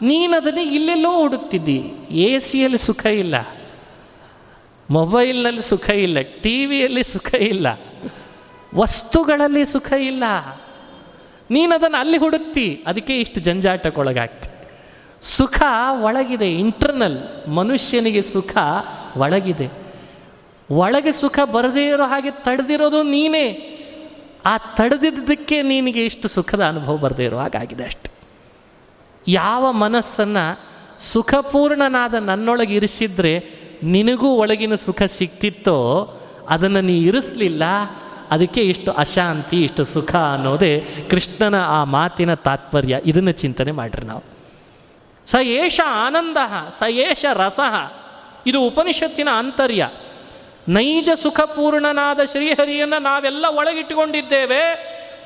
[0.01, 1.77] ನೀನದನ್ನೇ ಇಲ್ಲೆಲ್ಲೋ ಹುಡುಕ್ತಿದ್ದಿ
[2.11, 3.35] ಎ ಸಿಯಲ್ಲಿ ಸುಖ ಇಲ್ಲ.
[4.89, 6.17] ಮೊಬೈಲ್ನಲ್ಲಿ ಸುಖ ಇಲ್ಲ.
[6.41, 7.67] ಟಿ ವಿಯಲ್ಲಿ ಸುಖ ಇಲ್ಲ.
[8.75, 10.23] ವಸ್ತುಗಳಲ್ಲಿ ಸುಖ ಇಲ್ಲ.
[11.51, 12.83] ನೀನದನ್ನು ಅಲ್ಲಿ ಹುಡುಕ್ತಿ.
[12.87, 14.49] ಅದಕ್ಕೆ ಇಷ್ಟು ಜಂಜಾಟಕ್ಕೊಳಗಾಗ್ತಿ.
[15.21, 15.61] ಸುಖ
[16.01, 18.57] ಒಳಗಿದೆ ಇಂಟರ್ನಲ್ ಮನುಷ್ಯನಿಗೆ ಸುಖ
[19.17, 19.69] ಒಳಗಿದೆ.
[20.71, 23.77] ಒಳಗೆ ಸುಖ ಬರದೇ ಇರೋ ಹಾಗೆ ತಡೆದಿರೋದು ನೀನೇ.
[24.45, 28.10] ಆ ತಡೆದಿದ್ದಕ್ಕೆ ನಿನಗೆ ಇಷ್ಟು ಸುಖದ ಅನುಭವ ಬರದೇ ಇರೋ ಹಾಗಾಗಿದೆ ಅಷ್ಟೆ.
[29.27, 30.59] ಯಾವ ಮನಸ್ಸನ್ನು
[30.99, 33.43] ಸುಖಪೂರ್ಣನಾದ ನನ್ನೊಳಗೆ ಇರಿಸಿದ್ರೆ
[33.83, 35.77] ನಿನಗೂ ಒಳಗಿನ ಸುಖ ಸಿಕ್ತಿತ್ತೋ
[36.49, 37.63] ಅದನ್ನು ನೀ ಇರಿಸಲಿಲ್ಲ,
[38.31, 42.99] ಅದಕ್ಕೆ ಇಷ್ಟು ಅಶಾಂತಿ, ಇಷ್ಟು ಸುಖ ಅನ್ನೋದೇ ಕೃಷ್ಣನ ಆ ಮಾತಿನ ತಾತ್ಪರ್ಯ.
[43.05, 44.23] ಇದನ್ನು ಚಿಂತನೆ ಮಾಡ್ರಿ ನಾವು.
[45.27, 46.37] ಸ ಏಷ ಆನಂದ,
[46.69, 47.59] ಸ ಏಷ ರಸ.
[48.47, 49.89] ಇದು ಉಪನಿಷತ್ತಿನ ಆಂತರ್ಯ.
[50.67, 54.63] ನೈಜ ಸುಖಪೂರ್ಣನಾದ ಶ್ರೀಹರಿಯನ್ನು ನಾವೆಲ್ಲ ಒಳಗಿಟ್ಟುಕೊಂಡಿದ್ದೇವೆ,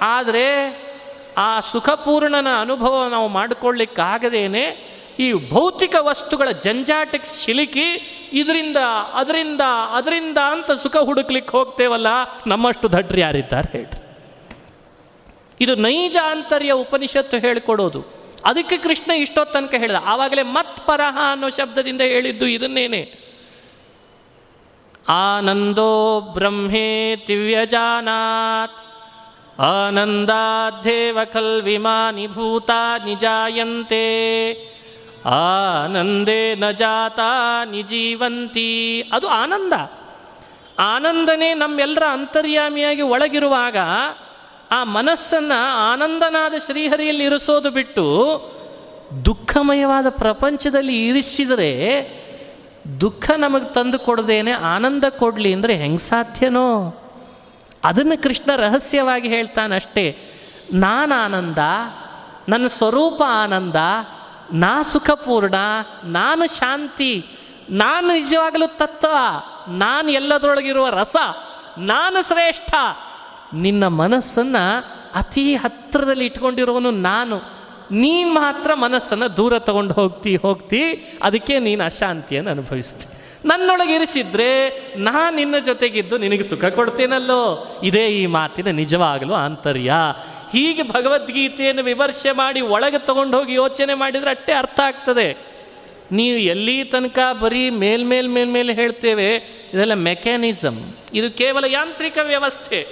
[0.02, 0.85] ಆದರೆ
[1.38, 7.88] ಆ ಸುಖಪೂರ್ಣನ ಅನುಭವ ನಾವು ಮಾಡಿಕೊಳ್ಳಿಕ್ಕಾಗದೇನೆ ಈ ಭೌತಿಕ ವಸ್ತುಗಳ ಜಂಜಾಟಕ್ಕೆ ಸಿಲುಕಿ
[8.34, 8.78] ಇದರಿಂದ,
[9.14, 12.08] ಅದರಿಂದ ಅದರಿಂದ ಅಂತ ಸುಖ ಹುಡುಕ್ಲಿಕ್ಕೆ ಹೋಗ್ತೇವಲ್ಲ,
[12.48, 14.18] ನಮ್ಮಷ್ಟು ದಡ್ರಿ ಯಾರಿದ್ದಾರೆ ಹೇಳ್ರಿ.
[15.62, 18.02] ಇದು ನೈಜ ಅಂತರ್ಯ ಉಪನಿಷತ್ತು ಹೇಳಿಕೊಡೋದು.
[18.46, 23.26] ಅದಕ್ಕೆ ಕೃಷ್ಣ ಇಷ್ಟೋ ತನಕ ಹೇಳಿದ, ಆವಾಗಲೇ ಮತ್ ಪರಹ ಅನ್ನೋ ಶಬ್ದದಿಂದ ಹೇಳಿದ್ದು ಇದನ್ನೇನೆ.
[25.10, 28.85] ಆನಂದೋ ಬ್ರಹ್ಮೇ ತಿವ್ಯಜಾನಾತ್
[29.60, 34.06] ಆನಂದಾಧ್ಯೇವ ಕಲ್ವಿಮಾನಿ ಭೂತಾನಿ ಜಾಯಂತೆ
[35.26, 39.02] ಆನಂದೇ ನ ಜಾತಾ ನಿಜೀವಂತಿ.
[39.14, 39.74] ಅದು ಆನಂದ.
[40.80, 43.78] ಆನಂದನೇ ನಮ್ಮೆಲ್ಲರ ಅಂತರ್ಯಾಮಿಯಾಗಿ ಒಳಗಿರುವಾಗ
[44.72, 48.06] ಆ ಮನಸ್ಸನ್ನು ಆನಂದನಾದ ಶ್ರೀಹರಿಯಲ್ಲಿ ಇರಿಸೋದು ಬಿಟ್ಟು
[49.26, 51.72] ದುಃಖಮಯವಾದ ಪ್ರಪಂಚದಲ್ಲಿ ಇರಿಸಿದರೆ
[53.02, 56.98] ದುಃಖ ನಮಗೆ ತಂದು ಕೊಡದೇನೆ ಆನಂದ ಕೊಡಲಿ ಅಂದರೆ ಹೆಂಗೆ ಸಾಧ್ಯನೋ?
[57.86, 60.32] ಅದನ್ನು ಕೃಷ್ಣ ರಹಸ್ಯವಾಗಿ ಹೇಳ್ತಾನಷ್ಟೇ.
[60.74, 61.58] ನಾನು ಆನಂದ
[62.50, 63.76] ನನ್ನ ಸ್ವರೂಪ ಆನಂದ,
[64.54, 65.56] ನಾ ಸುಖಪೂರ್ಣ,
[66.04, 67.26] ನಾನು ಶಾಂತಿ,
[67.70, 69.16] ನಾನು ನಿಜವಾಗಲೂ ತತ್ವ,
[69.68, 71.16] ನಾನು ಎಲ್ಲದರೊಳಗಿರುವ ರಸ,
[71.78, 72.74] ನಾನು ಶ್ರೇಷ್ಠ.
[73.54, 77.42] ನಿನ್ನ ಮನಸ್ಸನ್ನು ಅತಿ ಹತ್ತಿರದಲ್ಲಿ ಇಟ್ಕೊಂಡಿರೋನು ನಾನು.
[77.92, 80.82] ನೀನು ಮಾತ್ರ ಮನಸ್ಸನ್ನು ದೂರ ತಗೊಂಡು ಹೋಗ್ತಿ ಹೋಗ್ತಿ,
[81.24, 83.25] ಅದಕ್ಕೆ ನೀನು ಅಶಾಂತಿಯನ್ನು ಅನುಭವಿಸ್ತಿ.
[83.46, 84.50] ನನ್ನೊಳಗೆ ಇರಿಸಿದ್ರೆ
[84.98, 87.42] ನಾ ನಿನ್ನ ಜೊತೆಗಿದ್ದು ನಿನಗೆ ಸುಖ ಕೊಡ್ತೇನಲ್ಲೋ?
[87.84, 89.94] ಇದೇ ಈ ಮಾತಿನ ನಿಜವಾಗಲೂ ಆಂತರ್ಯ.
[90.52, 95.38] ಹೀಗೆ ಭಗವದ್ಗೀತೆಯನ್ನು ವಿಮರ್ಶೆ ಮಾಡಿ ಒಳಗೆ ತಗೊಂಡು ಹೋಗಿ ಯೋಚನೆ ಮಾಡಿದರೆ ಅಟ್ಟೆ ಅರ್ಥ ಆಗ್ತದೆ.
[96.12, 99.36] ನೀವು ಎಲ್ಲಿ ತನಕ ಬರೀ ಮೇಲ್ಮೇಲ್ ಮೇಲ್ಮೇಲೆ ಹೇಳ್ತೇವೆ,
[99.74, 102.88] ಇದೆಲ್ಲ ಮೆಕ್ಯಾನಿಸಮ್ ಇದು ಕೇವಲ ಯಾಂತ್ರಿಕ ವ್ಯವಸ್ಥೆ.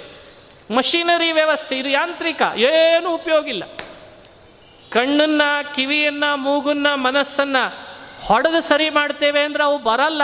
[0.76, 3.64] ಮಷಿನರಿ ವ್ಯವಸ್ಥೆ, ಇದು ಯಾಂತ್ರಿಕ, ಏನು ಉಪಯೋಗಿಲ್ಲ.
[4.90, 5.42] ಕಣ್ಣನ್ನ,
[5.76, 7.56] ಕಿವಿಯನ್ನ, ಮೂಗನ್ನ, ಮನಸ್ಸನ್ನ
[8.26, 10.22] ಹೊಡೆದು ಸರಿ ಮಾಡ್ತೇವೆ ಅಂದ್ರೆ ಅವು ಬರಲ್ಲ.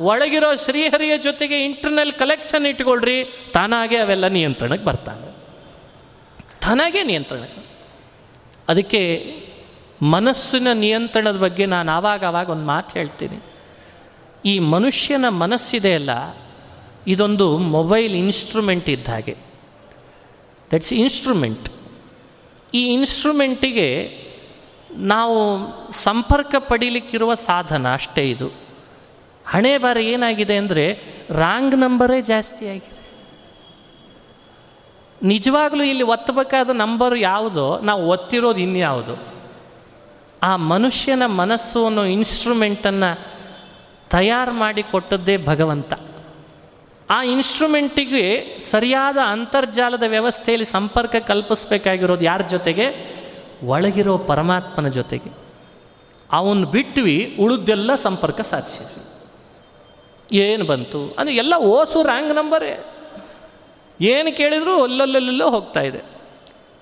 [0.00, 3.18] ಒಳಗಿರೋ ಶ್ರೀಹರಿಯ ಜೊತೆಗೆ ಇಂಟರ್ನಲ್ ಕಲೆಕ್ಷನ್ ಇಟ್ಕೊಳ್ರಿ,
[3.54, 5.28] ತಾನಾಗೆ ಅವೆಲ್ಲ ನಿಯಂತ್ರಣಕ್ಕೆ ಬರ್ತಾನೆ
[6.62, 7.42] ತಾನಾಗೆ ನಿಯಂತ್ರಣ.
[8.68, 9.02] ಅದಕ್ಕೆ
[10.02, 13.38] ಮನಸ್ಸಿನ ನಿಯಂತ್ರಣದ ಬಗ್ಗೆ ನಾನು ಆವಾಗ ಆವಾಗ ಒಂದು ಮಾತು ಹೇಳ್ತೀನಿ.
[14.44, 16.10] ಈ ಮನುಷ್ಯನ ಮನಸ್ಸಿದೆ ಅಲ್ಲ,
[17.06, 19.34] ಇದೊಂದು ಮೊಬೈಲ್ ಇನ್ಸ್ಟ್ರೂಮೆಂಟ್ ಇದ್ದ ಹಾಗೆ.
[20.70, 21.68] ದಟ್ಸ್ ಇನ್ಸ್ಟ್ರೂಮೆಂಟ್
[22.74, 23.88] ಈ ಇನ್ಸ್ಟ್ರೂಮೆಂಟಿಗೆ
[24.96, 25.58] ನಾವು
[25.92, 28.48] ಸಂಪರ್ಕ ಪಡೀಲಿಕ್ಕಿರುವ ಸಾಧನ ಅಷ್ಟೇ ಇದು.
[29.46, 33.00] ಹಣೆ ಬಾರ ಏನಾಗಿದೆ ಅಂದರೆ ರಾಂಗ್ ನಂಬರೇ ಜಾಸ್ತಿ ಆಗಿದೆ.
[35.22, 39.18] ನಿಜವಾಗ್ಲೂ ಇಲ್ಲಿ ಒತ್ತಬೇಕಾದ ನಂಬರ್ ಯಾವುದೋ, ನಾವು ಒತ್ತಿರೋದು ಇನ್ಯಾವುದು.
[40.42, 43.26] ಆ ಮನುಷ್ಯನ ಮನಸ್ಸು ಅನ್ನೋ ಇನ್ಸ್ಟ್ರೂಮೆಂಟನ್ನು
[44.10, 45.94] ತಯಾರು ಮಾಡಿಕೊಟ್ಟದ್ದೇ ಭಗವಂತ.
[47.10, 53.19] ಆ ಇನ್ಸ್ಟ್ರೂಮೆಂಟಿಗೆ ಸರಿಯಾದ ಅಂತರ್ಜಾಲದ ವ್ಯವಸ್ಥೆಯಲ್ಲಿ ಸಂಪರ್ಕ ಕಲ್ಪಿಸಬೇಕಾಗಿರೋದು ಯಾರ ಜೊತೆಗೆ?
[53.64, 55.32] ಒಳಗಿರೋ ಪರಮಾತ್ಮನ ಜೊತೆಗೆ
[56.32, 59.10] ಅವನು ಬಿಟ್ವಿ ಉಳಿದೆಲ್ಲ ಸಂಪರ್ಕ ಸಾಧಿಸಿದ್ವಿ.
[60.36, 61.16] ಏನು ಬಂತು?
[61.18, 62.84] ಅಂದರೆ ಎಲ್ಲ ಓಸು ರ್ಯಾಂಗ್ ನಂಬರೇ
[64.00, 66.00] ಏನು ಕೇಳಿದರೂ ಅಲ್ಲಲ್ಲೆಲ್ಲೋ ಹೋಗ್ತಾ ಇದೆ.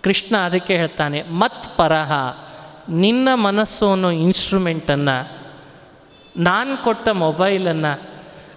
[0.02, 2.12] ಕೃಷ್ಣ ಅದಕ್ಕೆ ಹೇಳ್ತಾನೆ, ಮತ್ ಪರಹ,
[2.88, 5.38] ನಿನ್ನ ಮನಸ್ಸು ಅನ್ನೋ ಇನ್ಸ್ಟ್ರೂಮೆಂಟನ್ನು
[6.36, 8.10] ನಾನು ಕೊಟ್ಟ ಮೊಬೈಲನ್ನು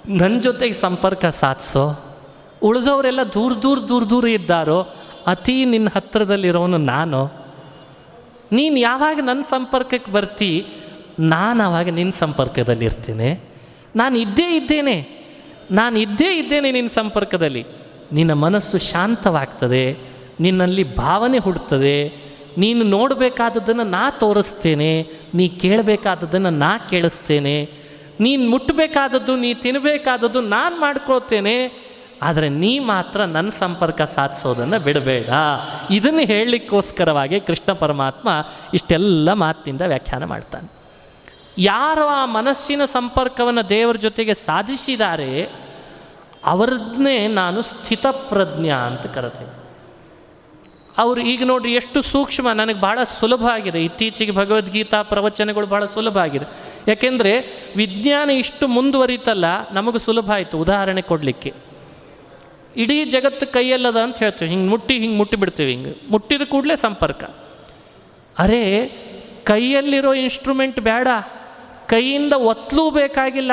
[0.08, 2.04] ನನ್ನ ಜೊತೆಗೆ ಸಂಪರ್ಕ ಸಾಧಿಸೋ?
[2.62, 4.88] ಉಳಿದವರೆಲ್ಲ ದೂರ ದೂರ ದೂರ ದೂರ ಇದ್ದಾರೋ,
[5.28, 7.41] ಅತಿ ನಿನ್ನ ಹತ್ತಿರದಲ್ಲಿರೋನು ನಾನು?
[8.52, 10.66] ನೀನು ಯಾವಾಗ ನನ್ನ ಸಂಪರ್ಕಕ್ಕೆ ಬರ್ತಿ,
[11.20, 13.44] ನಾನು ಆವಾಗ ನಿನ್ನ ಸಂಪರ್ಕದಲ್ಲಿ ಇರ್ತೀನಿ.
[13.96, 15.22] ನಾನು ಇದ್ದೇ ಇದ್ದೇನೆ.
[15.72, 17.66] ನಾನು ಇದ್ದೇ ಇದ್ದೇನೆ ನಿನ್ನ ಸಂಪರ್ಕದಲ್ಲಿ.
[18.14, 19.98] ನಿನ್ನ ಮನಸ್ಸು ಶಾಂತವಾಗ್ತದೆ.
[20.40, 22.08] ನಿನ್ನಲ್ಲಿ ಭಾವನೆ ಹುಡ್ತದೆ.
[22.58, 25.08] ನೀನು ನೋಡಬೇಕಾದದ್ದನ್ನು ನಾ ತೋರಿಸ್ತೇನೆ.
[25.34, 27.70] ನೀ ಕೇಳಬೇಕಾದದ್ದನ್ನು ನಾ ಕೇಳಿಸ್ತೇನೆ.
[28.20, 31.91] ನೀನು ಮುಟ್ಟಬೇಕಾದದ್ದು ನೀ ತಿನ್ನಬೇಕಾದದ್ದು ನಾನು ಮಾಡ್ಕೊಳ್ತೇನೆ.
[32.22, 35.30] ಆದರೆ ನೀ ಮಾತ್ರ ನನ್ನ ಸಂಪರ್ಕ ಸಾಧಿಸೋದನ್ನು ಬಿಡಬೇಡ.
[35.92, 38.30] ಇದನ್ನು ಹೇಳಲಿಕ್ಕೋಸ್ಕರವಾಗಿ ಕೃಷ್ಣ ಪರಮಾತ್ಮ
[38.74, 40.72] ಇಷ್ಟೆಲ್ಲ ಮಾತಿನಿಂದ ವ್ಯಾಖ್ಯಾನ ಮಾಡ್ತಾನೆ.
[41.58, 45.50] ಯಾರು ಆ ಮನಸ್ಸಿನ ಸಂಪರ್ಕವನ್ನು ದೇವರ ಜೊತೆಗೆ ಸಾಧಿಸಿದ್ದಾರೆ
[46.46, 49.62] ಅವರನ್ನೇ ನಾನು ಸ್ಥಿತಪ್ರಜ್ಞ ಅಂತ ಕರೆತೇನೆ
[50.98, 53.84] ಅವರು ಈಗ ನೋಡ್ರಿ ಎಷ್ಟು ಸೂಕ್ಷ್ಮ, ನನಗೆ ಭಾಳ ಸುಲಭ ಆಗಿದೆ.
[53.84, 56.46] ಇತ್ತೀಚೆಗೆ ಭಗವದ್ಗೀತಾ ಪ್ರವಚನಗಳು ಭಾಳ ಸುಲಭ ಆಗಿದೆ.
[56.88, 57.34] ಯಾಕೆಂದರೆ
[57.78, 60.60] ವಿಜ್ಞಾನ ಇಷ್ಟು ಮುಂದುವರಿತಲ್ಲ, ನಮಗೆ ಸುಲಭ ಆಯಿತು.
[60.60, 61.54] ಉದಾಹರಣೆ ಕೊಡಲಿಕ್ಕೆ.
[62.78, 64.52] ಇಡೀ ಜಗತ್ತು ಕೈಯಲ್ಲದ ಅಂತ ಹೇಳ್ತೀವಿ.
[64.52, 66.12] ಹಿಂಗೆ ಮುಟ್ಟಿ ಹಿಂಗೆ ಮುಟ್ಟಿ ಬಿಡ್ತೀವಿ ಹಿಂಗೆ.
[66.12, 67.24] ಮುಟ್ಟಿದ ಕೂಡಲೇ ಸಂಪರ್ಕ.
[68.40, 68.88] ಅರೆ,
[69.44, 71.08] ಕೈಯಲ್ಲಿರೋ ಇನ್ಸ್ಟ್ರೂಮೆಂಟ್ ಬೇಡ.
[71.88, 73.52] ಕೈಯಿಂದ ಒತ್ತಲೂ ಬೇಕಾಗಿಲ್ಲ.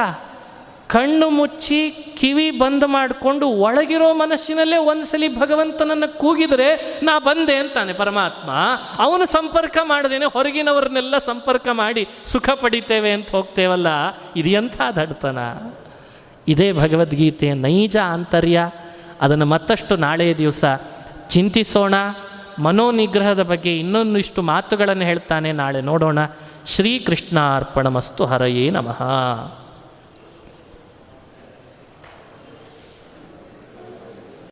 [0.89, 8.51] ಕಣ್ಣು ಮುಚ್ಚಿ ಕಿವಿ ಬಂದ್ ಮಾಡಿಕೊಂಡು ಒಳಗಿರೋ ಮನಸ್ಸಿನಲ್ಲೇ ಒಂದ್ಸಲಿ ಭಗವಂತನನ್ನು ಕೂಗಿದರೆ ನಾ ಬಂದೆ ಅಂತಾನೆ ಪರಮಾತ್ಮ.
[8.99, 13.87] ಅವನು ಸಂಪರ್ಕ ಮಾಡದೇನೆ ಹೊರಗಿನವ್ರನ್ನೆಲ್ಲ ಸಂಪರ್ಕ ಮಾಡಿ ಸುಖ ಪಡಿತೇವೆ ಅಂತ ಹೋಗ್ತೇವಲ್ಲ.
[14.37, 15.39] ಇದು ಎಂಥ ದಡ್ತನ.
[16.49, 18.71] ಇದೇ ಭಗವದ್ಗೀತೆಯ ನೈಜ ಆಂತರ್ಯ.
[19.21, 20.65] ಅದನ್ನು ಮತ್ತಷ್ಟು ನಾಳೆಯ ದಿವಸ
[21.29, 21.95] ಚಿಂತಿಸೋಣ.
[22.59, 26.19] ಮನೋನಿಗ್ರಹದ ಬಗ್ಗೆ ಇನ್ನೊಂದಿಷ್ಟು ಮಾತುಗಳನ್ನು ಹೇಳ್ತಾನೆ ನಾಳೆ ನೋಡೋಣ.
[26.67, 29.03] ಶ್ರೀಕೃಷ್ಣಾರ್ಪಣ ಮಸ್ತು ಹರಯೇ ನಮಃ.